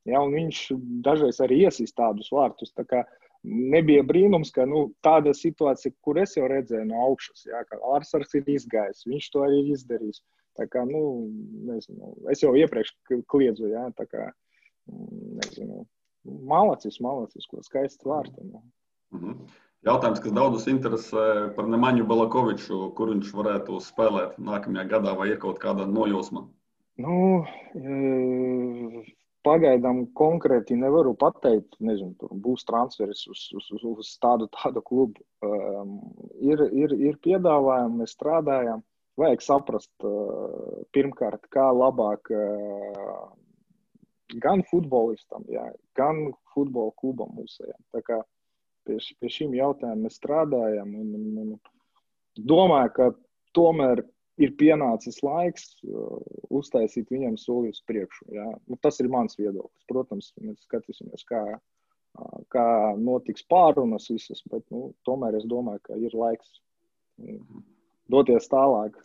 [0.08, 0.62] ja, un viņš
[1.03, 2.72] dažreiz arī iesīs tādus vārtus.
[2.78, 3.03] Tā kā
[3.43, 8.34] nebija brīnums, ka nu, tāda situācija, kur es jau redzēju no augšas, ja, ka Arsars
[8.39, 10.24] ir izgājis, viņš to arī izdarīs.
[10.58, 11.03] Tā kā, nu,
[11.68, 12.95] nezinu, es jau iepriekš
[13.30, 14.32] kliedzu, ja, tā kā,
[14.89, 15.84] mm, nezinu,
[16.49, 18.47] malacis, malacis, ko skaists vārti.
[18.47, 18.64] Nu.
[19.14, 19.55] Mm -hmm.
[19.88, 21.26] Jautājums, kas daudzus interesē
[21.56, 26.44] par Nemaņu Balakoviču, kur viņš varētu spēlēt nākamajā gadā, vai ir kaut kāda nojūsma?
[27.00, 27.16] Nu,
[27.78, 29.06] e,
[29.48, 31.80] pagaidām konkrēti nevaru pateikt.
[31.80, 35.24] Nezinu, tur būs transferis uz, uz, uz, uz tādu, tādu klubu.
[35.46, 35.98] Um,
[36.44, 38.84] ir, ir, ir piedāvājumi, mēs strādājam.
[39.18, 42.28] Vajag saprast, uh, pirmkārt, kā labāk
[44.44, 45.64] gan futbolistam, jā,
[45.98, 47.80] gan futbola klubam mūsējiem
[48.88, 50.94] pie, pie šīm jautājumiem mēs strādājam.
[50.98, 53.10] Un, un, un domāju, ka
[53.58, 54.04] tomēr
[54.42, 56.18] ir pienācis laiks uh,
[56.54, 58.30] uztaisīt viņam soli uz priekšu.
[58.36, 58.48] Ja?
[58.70, 59.88] Nu, tas ir mans viedoklis.
[59.90, 62.68] Protams, mēs skatīsimies, kā, uh, kā
[63.02, 67.42] notiks pārunas visas, bet nu, tomēr es domāju, ka ir laiks uh,
[68.14, 69.00] doties tālāk.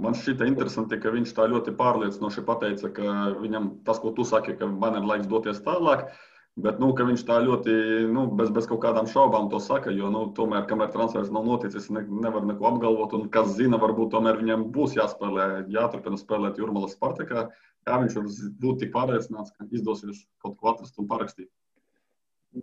[0.00, 4.54] Man šķita interesanti, ka viņš tā ļoti pārliecinoši pateica, ka viņam tas, ko tu saki,
[4.60, 7.72] ka man ir laiks doties tālāk, uh, Bet nu, viņš tā ļoti
[8.14, 11.88] nu, bez, bez kaut kādām šaubām to saka, jo nu, tomēr, kamēr transfers nav noticis,
[11.90, 13.16] ne, nevar neko apgalvot.
[13.18, 17.48] Un kas zina, varbūt tomēr viņam būs jāspēlē, jāturpina spēlēt Jurmalas Spartakā.
[17.84, 18.28] Kā viņš var
[18.62, 21.50] būt tik pārliecināts, ka izdosies kaut ko atrast un parakstīt?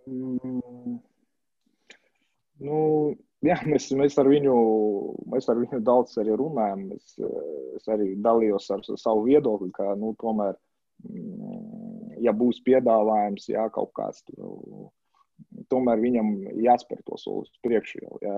[0.07, 1.01] Mm.
[2.61, 2.79] Nu,
[3.43, 4.55] jā, mēs, mēs, ar viņu,
[5.35, 6.87] mēs ar viņu daudz arī runājam.
[6.95, 7.19] Es,
[7.75, 10.55] es arī dalījos ar savu viedokli, ka nu, tomēr.
[11.09, 11.80] Mm,
[12.21, 14.23] ja būs piedāvājums, jā, kaut kāds,
[15.73, 18.03] tomēr viņam jāspēr to soli uz priekšu.
[18.05, 18.37] Jau, jā.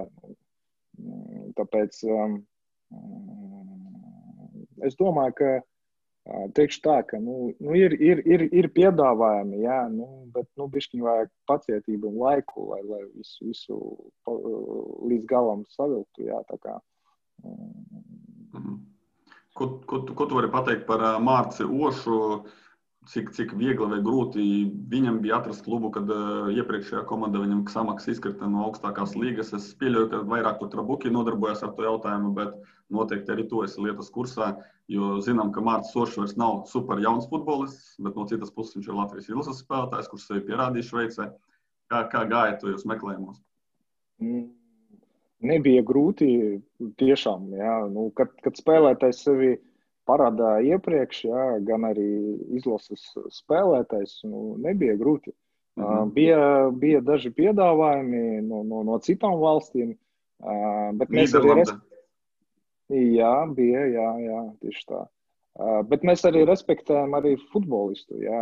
[1.57, 2.39] Tāpēc um,
[4.85, 5.51] es domāju, ka
[6.55, 11.03] teikšu tā, ka nu, nu ir, ir, ir, ir piedāvājumi, jā, nu, bet nu, bišķiņ
[11.03, 13.79] vajag pacietību un laiku, lai, lai visu, visu
[15.09, 16.29] līdz galam savilktu.
[16.29, 16.79] Jā, kā,
[17.43, 18.81] um,
[19.53, 22.19] Ko, ko, ko tu vari pateikt par Mārci Ošu?
[23.03, 24.43] Cik, cik viegli vai grūti
[24.91, 29.51] viņam bija atrast klubu, kad uh, iepriekšējā komanda viņam samaks izkrita no augstākās līgas.
[29.57, 32.53] Es pieļauju, ka vairāk tur trabuki nodarbojas ar to jautājumu, bet
[32.93, 34.53] noteikti arī to esi lietas kursā.
[34.91, 38.87] Jo zinām, ka Mārcis Sošs vairs nav super jauns futbolists, bet no citas puses viņš
[38.87, 41.29] ir Latvijas izlases spēlētājs, kurš sevi pierādīja Šveicē.
[41.91, 43.43] Kā, kā gāja tajos meklējumos?
[44.23, 44.47] Mm.
[45.43, 46.27] Nebija grūti,
[47.01, 47.51] tiešām.
[47.59, 47.77] Jā.
[47.91, 49.63] Nu, kad, kad spēlētājs sevi uh,
[50.09, 52.09] parādā iepriekš, jā, gan arī
[52.57, 53.05] izlases
[53.37, 54.19] spēlētājs.
[54.27, 55.33] Nu, nebija grūti.
[55.75, 56.11] Mm -hmm.
[56.13, 59.95] bija, bija daži piedāvājumi no, no, no citām valstīm,
[60.99, 61.89] bet mēs arī respektējam.
[62.93, 65.01] Jā, bija, jā, jā, tieši tā.
[65.89, 68.41] Bet mēs arī respektējam arī futbolistu, jā,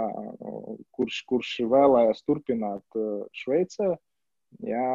[0.95, 2.99] kurš, kurš vēlējās turpināt
[3.35, 3.95] Šveicē.
[4.67, 4.87] Jā,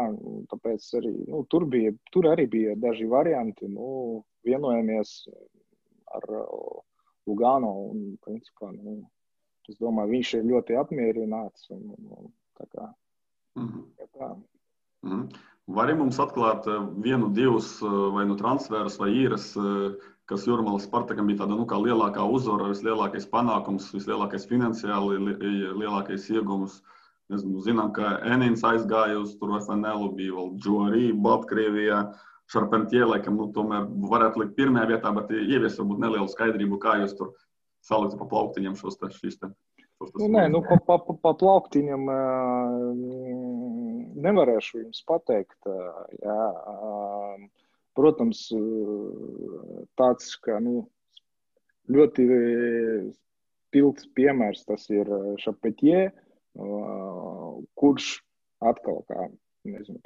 [0.50, 3.68] tāpēc arī nu, tur, bija, tur arī bija daži varianti.
[3.68, 5.22] Nu, vienojamies
[6.16, 6.80] ar uh,
[7.26, 7.72] Lugano.
[7.92, 9.00] Un, principā, nu,
[9.70, 11.68] es domāju, viņš ir ļoti apmierināts.
[11.74, 12.88] Un, un, tā kā,
[13.58, 14.10] mm -hmm.
[14.18, 14.34] tā.
[15.02, 15.28] Mm -hmm.
[15.66, 19.56] Var arī mums atklāt uh, vienu, divus uh, vai nu transferus vai īres,
[20.26, 25.18] kas Jurmalas Spartakam bija tāda nu, lielākā uzvara, vislielākais panākums, vislielākais finansiāli
[25.82, 26.82] lielākais iegūms.
[27.28, 32.00] Nezinu, zinām, ka Enīns aizgāja uz FNL, bija vēl Džorī, Baltkrievijā.
[32.00, 32.14] Uh,
[32.53, 37.16] Šarpentie, laikam, nu, tomēr varētu likt pirmajā vietā, bet ievies varbūt nelielu skaidrību, kā jūs
[37.18, 37.32] tur
[37.86, 39.51] salikt pa plauktiņiem šos te, šīs te
[39.97, 42.03] Nu, nē, nu, pa, pa, pa, pa plauktiņam
[44.26, 45.57] nevarēšu jums pateikt.
[46.20, 46.40] Jā,
[47.97, 48.42] protams,
[49.97, 50.82] tāds, ka nu,
[51.88, 52.26] ļoti
[53.14, 55.09] spilgts piemērs tas ir
[55.40, 56.11] Šapetie,
[57.80, 58.11] kurš
[58.68, 59.30] atkal, kā
[59.64, 59.97] nezinu,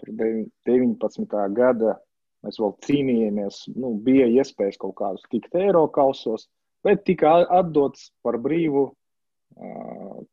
[0.70, 1.34] 19.
[1.58, 1.98] gada
[2.46, 6.48] mēs vēl cīnījāmies, nu, bija iespējas kaut kādus tikt Eiropausos,
[6.86, 8.94] bet tika atdots par brīvu uh,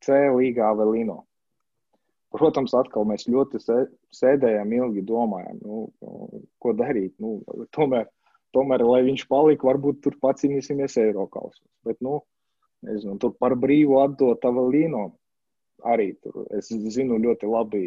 [0.03, 1.23] C līgā Velino.
[2.35, 3.59] Protams, atkal mēs ļoti
[4.13, 5.85] sēdējām, ilgi domājām, nu,
[6.59, 7.13] ko darīt.
[7.23, 7.37] Nu,
[7.75, 8.09] tomēr,
[8.55, 11.63] tomēr, lai viņš palika, varbūt tur pacīnīsimies Eiropausos.
[11.87, 12.19] Bet, nu,
[12.85, 15.05] nezinu, tur par brīvu atdot Avelino
[15.87, 16.43] arī tur.
[16.57, 17.83] Es zinu ļoti labi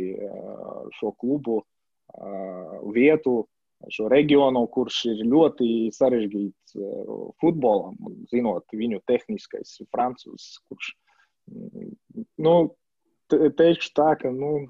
[0.98, 1.60] šo klubu
[2.94, 3.44] vietu,
[3.88, 6.76] šo reģionu, kurš ir ļoti sarežģīts
[7.40, 7.96] futbolam,
[8.32, 10.92] zinot viņu tehniskais francūzs, kurš,
[12.44, 12.54] nu,
[13.30, 14.66] teikšu tā, ka, nu,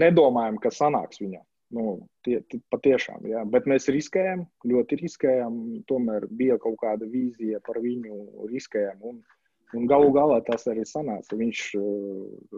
[0.00, 1.44] nedomājam, ka sanāks viņam.
[1.76, 1.82] Nu,
[2.24, 3.42] tie, tie, patiešām, jā.
[3.44, 5.58] bet mēs riskējām, ļoti riskējām.
[5.90, 9.02] Tomēr bija kaut kāda vīzija par viņu, riskējām.
[9.04, 9.38] Un, uh,
[9.76, 11.36] Un galu galā tas arī sanāca.
[11.36, 11.82] Viņš eh,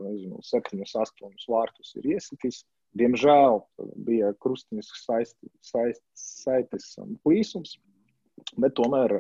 [0.05, 2.62] nezinu, septiņus, astoņus vārtus ir iesitis.
[2.99, 3.61] Diemžēl
[4.07, 7.76] bija krustiņas saites saist, saist, plīsums,
[8.59, 9.14] bet tomēr,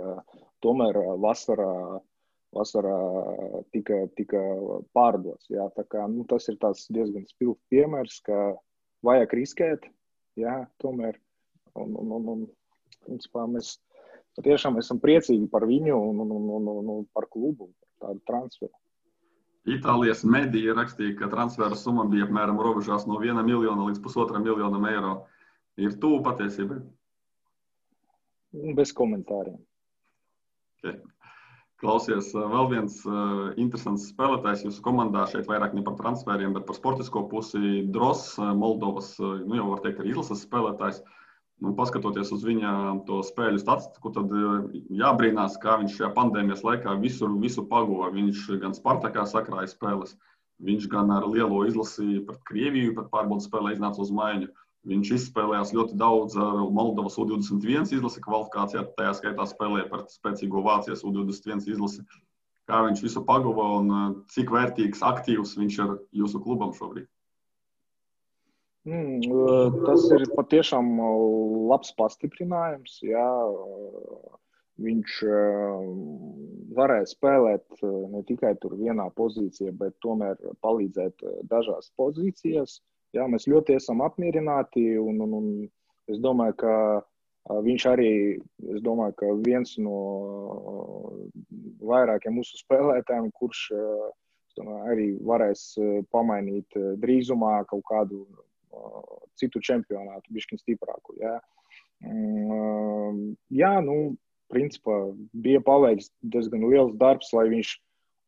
[0.64, 2.00] tomēr vasarā,
[2.56, 2.96] vasarā
[3.70, 4.42] tika, tika
[4.96, 5.46] pārdots.
[5.52, 8.40] Jā, kā, nu, tas ir diezgan spilgts piemērs, ka
[9.06, 9.86] vajag riskēt.
[10.38, 11.18] Jā, tomēr
[11.78, 12.44] un, un, un, un,
[13.06, 13.76] principā, mēs
[14.38, 18.74] patiešām esam priecīgi par viņu un, un, un, un, un par klubu, par tādu transferu.
[19.68, 24.86] Itālijas medija rakstīja, ka transfera summa bija apmēram robežās no 1 miljona līdz 1,5 miljonam
[24.88, 25.14] eiro.
[25.80, 26.78] Ir tuvu patiesībai?
[28.76, 29.60] Bez komentāriem.
[30.80, 30.96] Okay.
[31.80, 35.26] Klausies, vēl viens uh, interesants spēlētājs jūsu komandā.
[35.28, 37.84] Šeit vairāk ne par transferiem, bet par sportisko pusi.
[37.92, 41.00] Dros, Moldovas, nu jau var teikt, ir izlases spēlētājs.
[41.04, 41.19] Uh,
[41.64, 42.72] nu, paskatoties uz viņa
[43.28, 48.12] spēļu statistiku, tad eh, jābrīnās, kā viņš šajā pandēmijas laikā visur visu pagoja.
[48.16, 50.16] Viņš gan Spartakā sakrāja spēles,
[50.64, 54.50] viņš gan ar lielo izlasi pret Krieviju, pret pārbaudas spēlē iznāca uz maiņu.
[54.88, 61.04] Viņš izspēlējās ļoti daudz ar Moldovas U21 izlasi kvalifikācijā, tajā skaitā spēlēja pret spēcīgo Vācijas
[61.04, 62.06] U21 izlasi.
[62.70, 67.10] Kā viņš visu paguva un eh, cik vērtīgs, aktīvs viņš ir jūsu klubam šobrīd?
[68.90, 70.92] Tas ir patiešām
[71.70, 72.98] labs pastiprinājums.
[73.06, 73.28] Jā.
[74.80, 75.16] Viņš
[76.78, 82.78] varēja spēlēt ne tikai vienā pozīcijā, bet tomēr palīdzēt dažās pozīcijās.
[83.12, 84.86] Jā, mēs ļoti esam apmierināti.
[85.02, 85.50] Un, un, un
[86.08, 86.74] es domāju, ka
[87.66, 88.12] viņš arī
[88.86, 89.98] domāju, viens no
[91.84, 93.66] vairākiem mūsu spēlētājiem, kurš
[94.56, 95.74] domāju, arī varēs
[96.14, 98.24] pamainīt drīzumā kaut kādu
[99.40, 101.16] citu čempionātu, bišķiņu stiprāku.
[101.20, 101.36] Jā,
[103.62, 103.96] jā nu,
[104.52, 104.98] principā
[105.44, 107.74] bija paveikts diezgan liels darbs, lai viņš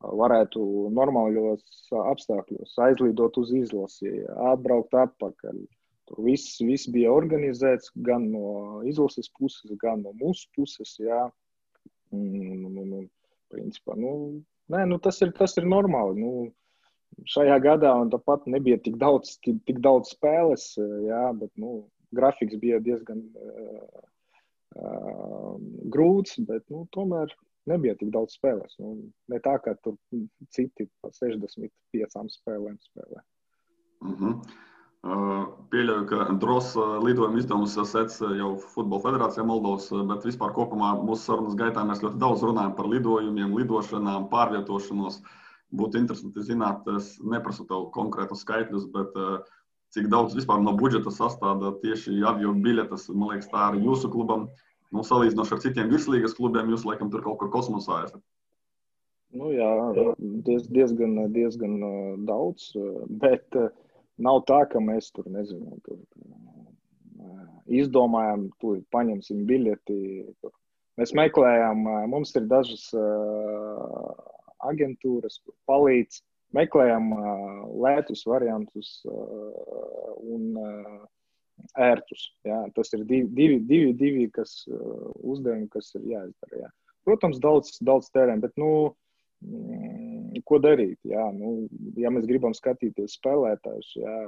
[0.02, 0.62] varētu
[0.94, 1.62] normālos
[1.94, 4.10] apstākļos aizlidot uz izlasi,
[4.50, 5.62] atbraukt atpakaļ.
[6.10, 10.96] Tur viss, viss bija organizēts gan no izlases puses, gan no mūsu puses.
[10.98, 11.28] Jā.
[12.12, 13.06] Un, un, un,
[13.52, 16.18] principā, nu, nē, nu, tas, ir, tas ir normāli.
[16.20, 16.32] Nu,
[17.28, 20.72] šajā gadā, un tāpat nebija tik daudz, tik, daudz spēles,
[21.06, 21.84] jā, bet nu,
[22.16, 24.02] grafiks bija diezgan uh,
[24.76, 25.54] uh,
[25.94, 27.32] grūts, bet nu, tomēr
[27.70, 28.74] nebija tik daudz spēles.
[28.82, 28.96] Nu,
[29.32, 29.96] ne tā, ka tur
[30.54, 33.24] citi pa 65 spēlēm spēlē.
[34.02, 34.36] Mm -hmm.
[35.02, 41.26] Uh, pieļauju, ka drosas lidojuma izdevumus sec jau Futbola federācijā Moldovas, bet vispār kopumā mūsu
[41.26, 45.18] sarunas gaitā mēs ļoti daudz runājam par lidojumiem, lidošanām, pārvietošanos.
[45.18, 45.41] Uh,
[45.72, 49.38] Būtu interesanti zināt, es neprasu tev konkrētus skaitļus, bet uh,
[49.94, 53.08] cik daudz vispār no budžeta sastāvda tieši avio biļetes.
[53.14, 54.48] Man liekas, tā arī jūsu klubam,
[54.92, 58.20] nu, salīdzinoši ar citiem virslīgas klubiem, jūs laikam tur kaut kur kosmosā esat.
[59.32, 59.70] Nu, jā,
[60.44, 61.94] diez, diezgan, diezgan uh,
[62.28, 63.56] daudz, uh, bet
[64.20, 65.80] nav tā, ka mēs tur nezinām.
[65.88, 66.02] Tur,
[67.72, 69.96] izdomājam, tur paņemsim biļeti.
[70.42, 70.52] Tur.
[71.00, 72.90] Mēs meklējām, mums ir dažas
[74.70, 76.22] aģentūras, kur palīdz.
[76.52, 77.06] Meklējam
[77.80, 80.50] lētus variantus un
[81.80, 82.26] ērtus.
[82.44, 82.58] Jā.
[82.76, 86.66] Tas ir divi, divi, divi, divi kas, uzdevumi, kas ir jāizdara.
[86.66, 86.70] Jā.
[87.08, 88.92] Protams, daudz, daudz tērēm, bet nu,
[89.42, 90.98] mm, ko darīt?
[91.08, 94.18] Jā, nu, ja mēs gribam skatīties spēlētājus, jā,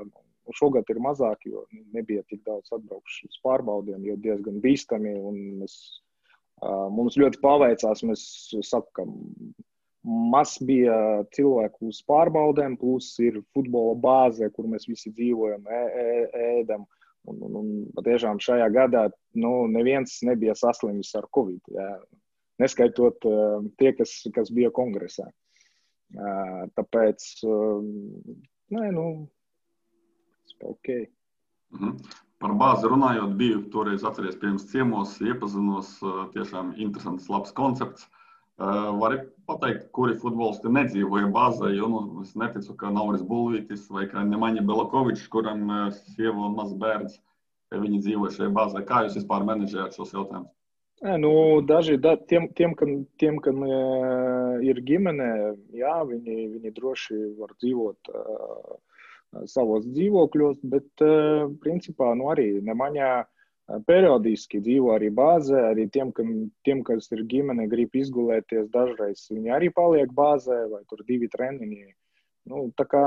[0.58, 1.64] šogad ir mazāk, jo
[1.94, 5.14] nebija tik daudz atbraukšu uz pārbaudiem, jo diezgan bīstami.
[5.62, 5.76] Mēs,
[6.92, 8.26] mums ļoti paveicās, mēs
[8.66, 9.14] sakām,
[10.04, 10.96] Maz bija
[11.32, 15.64] cilvēku uz pārbaudēm, plus ir futbola bāze, kur mēs visi dzīvojam,
[16.44, 16.84] ēdam.
[17.24, 19.06] Un, un, un patiešām šajā gadā
[19.40, 21.62] nu, neviens nebija saslimis ar covid.
[21.72, 21.86] Jā.
[22.60, 25.24] Neskaitot uh, tie, kas, kas bija kongresā.
[26.14, 27.80] Uh, tāpēc, uh,
[28.76, 29.06] nē, nu,
[30.68, 30.92] ok.
[31.74, 31.96] Mhm.
[32.44, 35.94] Par bāzi runājot, biju toreiz atceries pirms ciemos, iepazinos.
[36.34, 38.04] Tiešām interesants, labs koncepts.
[38.58, 39.16] Vari
[39.50, 45.26] pateikt, kuri futbolisti nedzīvoja bāzē, jo nu, es neticu, ka Nauris Bulvītis vai Nemaņa Belakovičs,
[45.32, 45.66] kuram
[46.14, 47.16] sieva un mazs bērns,
[47.74, 48.84] viņi dzīvoja šajā bāzē.
[48.86, 50.52] Kā jūs vispār menedžējat šos jautājumus?
[51.02, 53.66] Nu, daži da, tiem, tiem, kam, tiem, kam
[54.62, 55.26] ir ģimene,
[55.74, 58.14] jā, viņi, viņi droši var dzīvot
[59.50, 61.04] savos dzīvokļos, bet
[61.60, 63.10] principā nu, arī nemaņā
[63.88, 65.60] periodiski dzīvo arī bāzē.
[65.72, 66.32] Arī tiem, kam,
[66.66, 71.94] tiem, kas ir ģimene, grib izgulēties, dažreiz viņi arī paliek bāzē vai tur divi treniņi.
[72.52, 73.04] Nu, tā kā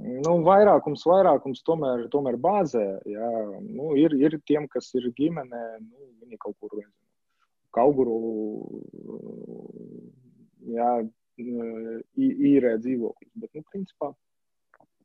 [0.00, 2.86] nu, vairākums, vairākums tomēr, tomēr bāzē.
[3.08, 3.30] Jā.
[3.66, 6.80] Nu, ir, ir tiem, kas ir ģimenē, nu, viņi kaut kur
[7.76, 8.16] kauguru
[10.74, 10.90] jā,
[11.38, 13.36] īrē dzīvokļus.
[13.36, 14.14] Bet, nu, principā,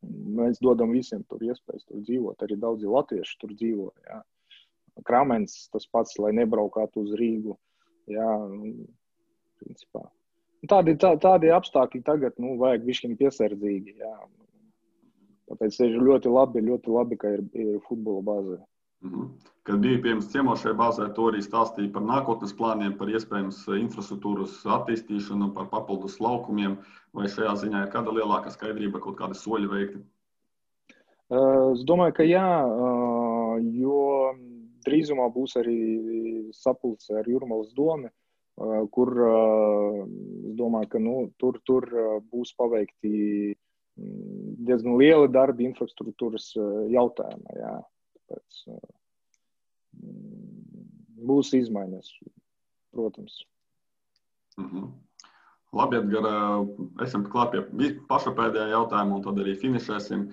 [0.06, 2.43] Mēs dodam visiem tur iespējas tur dzīvot.
[2.46, 3.88] Arī daudzi latvieši tur dzīvo.
[4.06, 4.20] Jā.
[5.04, 7.58] Kramens tas pats, lai nebraukātu uz Rīgu.
[8.08, 8.30] Jā,
[9.60, 10.06] principā.
[10.70, 13.98] Tādi, tā, tādi apstākļi tagad nu, vajag višķiņi piesardzīgi.
[14.02, 14.14] Jā.
[15.52, 18.62] Tāpēc ir ļoti labi, ļoti labi ka ir, ir futbola bāzē.
[19.04, 19.28] Mm -hmm.
[19.66, 24.66] Kad bija pirms ciemos šajā bāzē, to arī stāstīja par nākotnes plāniem, par iespējams infrastruktūras
[24.78, 26.78] attīstīšanu, par papildus laukumiem.
[27.14, 30.02] Vai šajā ziņā ir kāda lielāka skaidrība, kaut kādi soļi veikti?
[31.74, 32.50] Es domāju, ka jā,
[33.82, 34.34] jo
[34.86, 35.80] drīzumā būs arī
[36.56, 38.10] sapulce ar Jurmalas domu,
[38.96, 41.88] kur es domāju, ka nu, tur, tur
[42.32, 43.56] būs paveikti
[43.96, 46.52] diezgan lieli darbi infrastruktūras
[46.92, 47.58] jautājumā.
[47.60, 47.74] Jā.
[48.16, 48.62] Tāpēc
[51.26, 52.12] būs izmaiņas,
[52.96, 53.44] protams.
[54.58, 54.92] Mm -hmm.
[55.76, 56.26] Labi, Edgar,
[57.04, 60.30] esam klāt pie paša pēdējā jautājuma, un tad arī finišēsim.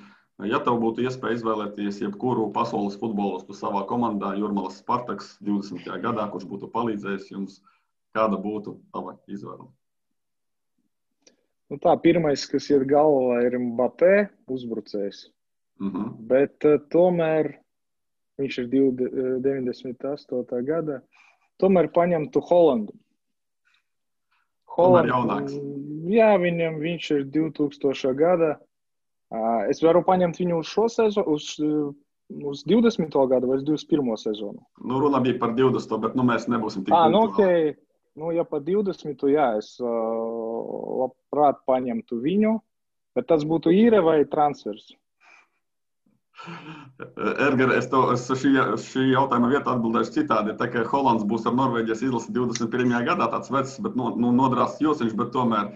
[0.49, 5.87] Ja tev būtu iespēja izvēlēties jebkuru pasaules futbolistu savā komandā, Jurmalas Spartaks 20.
[6.03, 7.61] gadā, kurš būtu palīdzējis jums,
[8.17, 9.69] kāda būtu tava izvēle?
[11.73, 15.29] Nu tā, pirmais, kas iet galvā, ir Mbappé uzbrucējs.
[15.81, 16.09] Mm -hmm.
[16.29, 17.55] Bet uh, tomēr
[18.41, 18.67] viņš ir
[19.47, 20.65] 98.
[20.65, 21.01] gada,
[21.59, 22.93] tomēr paņemtu Holandu.
[24.77, 25.63] Holandu
[26.11, 28.15] jā, viņam viņš ir 2000.
[28.19, 28.53] gada.
[29.73, 31.47] Es varu paņemt viņu uz šo sezonu, uz,
[32.53, 33.15] uz 20.
[33.31, 34.17] gadu vai uz 21.
[34.21, 34.61] sezonu.
[34.85, 37.15] Nu, runa bija par 20, bet nu, mēs nebūsim tik tālu.
[37.15, 37.73] Nu, okay.
[38.21, 39.89] nu, ja par 20, jā, es uh,
[41.05, 42.59] labprāt paņemtu viņu,
[43.17, 44.91] bet tas būtu īre vai transfers.
[47.47, 48.53] Edgars, es, to, es šī,
[48.85, 50.57] šī jautājuma vietā atbildēšu citādi.
[50.59, 52.93] Tā kā Hollands būs ar Norvēģijas izlasi 21.
[53.07, 55.73] gadā, tāds vecs, bet nu, nu, nodrāsts josiņš, bet tomēr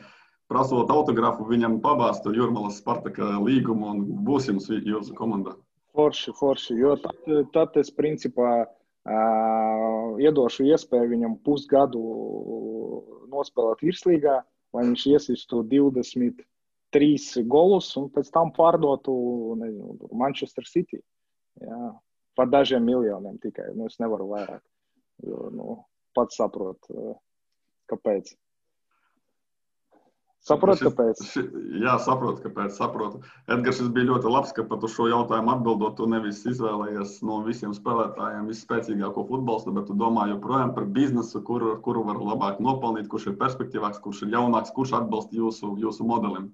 [0.53, 5.57] prasot autografu viņam pabāstu Jurmalas Spartaka līgumu un būs jums jūsu komandā.
[5.97, 12.03] Forši, forši, jo tad, tad es principā uh, iedošu iespēju viņam pusgadu
[13.32, 14.36] nospēlēt virslīgā,
[14.76, 16.44] lai viņš iesistu 20
[16.94, 19.12] trīs golus un pēc tam pārdotu
[19.61, 21.01] nezinu, Manchester City.
[21.62, 21.92] Jā,
[22.36, 23.70] par dažiem miljoniem tikai.
[23.74, 24.62] Nu, es nevaru vairāk.
[25.24, 25.76] Jo, nu,
[26.16, 27.16] pats saprotu,
[27.90, 28.34] kāpēc.
[30.47, 31.20] Saprotu, kāpēc.
[31.26, 31.47] Šis,
[31.82, 32.76] jā, saprotu, kāpēc.
[32.76, 33.18] Saprotu.
[33.51, 37.40] Edgars, šis bija ļoti labs, ka pat uz šo jautājumu atbildot, tu nevis izvēlējies no
[37.47, 43.11] visiem spēlētājiem visspēcīgāko futbolistu, bet tu domā joprojām par biznesu, kuru, kuru var labāk nopelnīt,
[43.11, 46.53] kurš ir perspektīvāks, kurš ir jaunāks, kurš atbilst jūsu, jūsu modelim.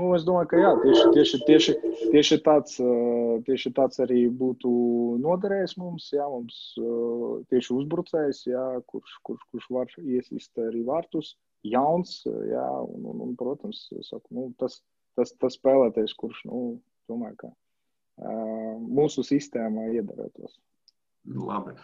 [0.00, 1.72] Nu, es domāju, ka jā, tieši, tieši, tieši,
[2.14, 2.78] tieši, tāds,
[3.44, 4.70] tieši tāds arī būtu
[5.20, 6.08] noderējis mums.
[6.16, 6.62] Jā, mums
[7.52, 11.34] tieši uzbrucējs, jā, kurš, kurš, kurš var iesist arī vārtus,
[11.66, 12.20] jauns.
[12.26, 14.80] Jā, un, un, un, protams, saku, nu, tas,
[15.18, 16.60] tas, tas spēlētājs, kurš nu,
[17.10, 20.58] domāju, ka, uh, mūsu sistēmā iedarētos.
[21.38, 21.76] Labi.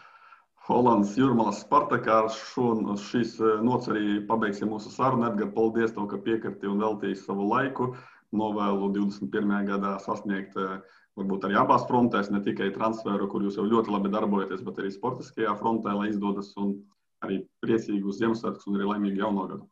[0.68, 5.30] Holandas Jurmalas Spartakā ar šo šīs nots arī pabeigsim mūsu sarunu.
[5.30, 7.94] Edgars, paldies tev, ka piekriti un veltīji savu laiku.
[8.36, 9.54] Novēlu 21.
[9.70, 10.58] gadā sasniegt
[11.16, 14.92] varbūt arī abās frontēs, ne tikai transferu, kur jūs jau ļoti labi darbojaties, bet arī
[14.92, 16.76] sportiskajā frontē, lai izdodas un
[17.26, 19.66] arī priecīgus Ziemassvētkus un arī laimīgu jauno gadu.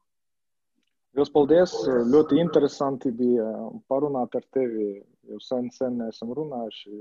[1.16, 1.72] Jūs paldies!
[2.12, 3.47] Ļoti interesanti bija
[3.88, 4.88] parunāt ar tevi.
[5.26, 6.99] Jau sen, sen esam runājuši.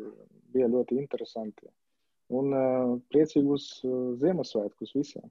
[0.55, 1.67] Bija ļoti interesanti
[2.33, 2.53] un
[3.11, 3.67] priecīgus
[4.21, 5.27] Ziemassvētkus visiem!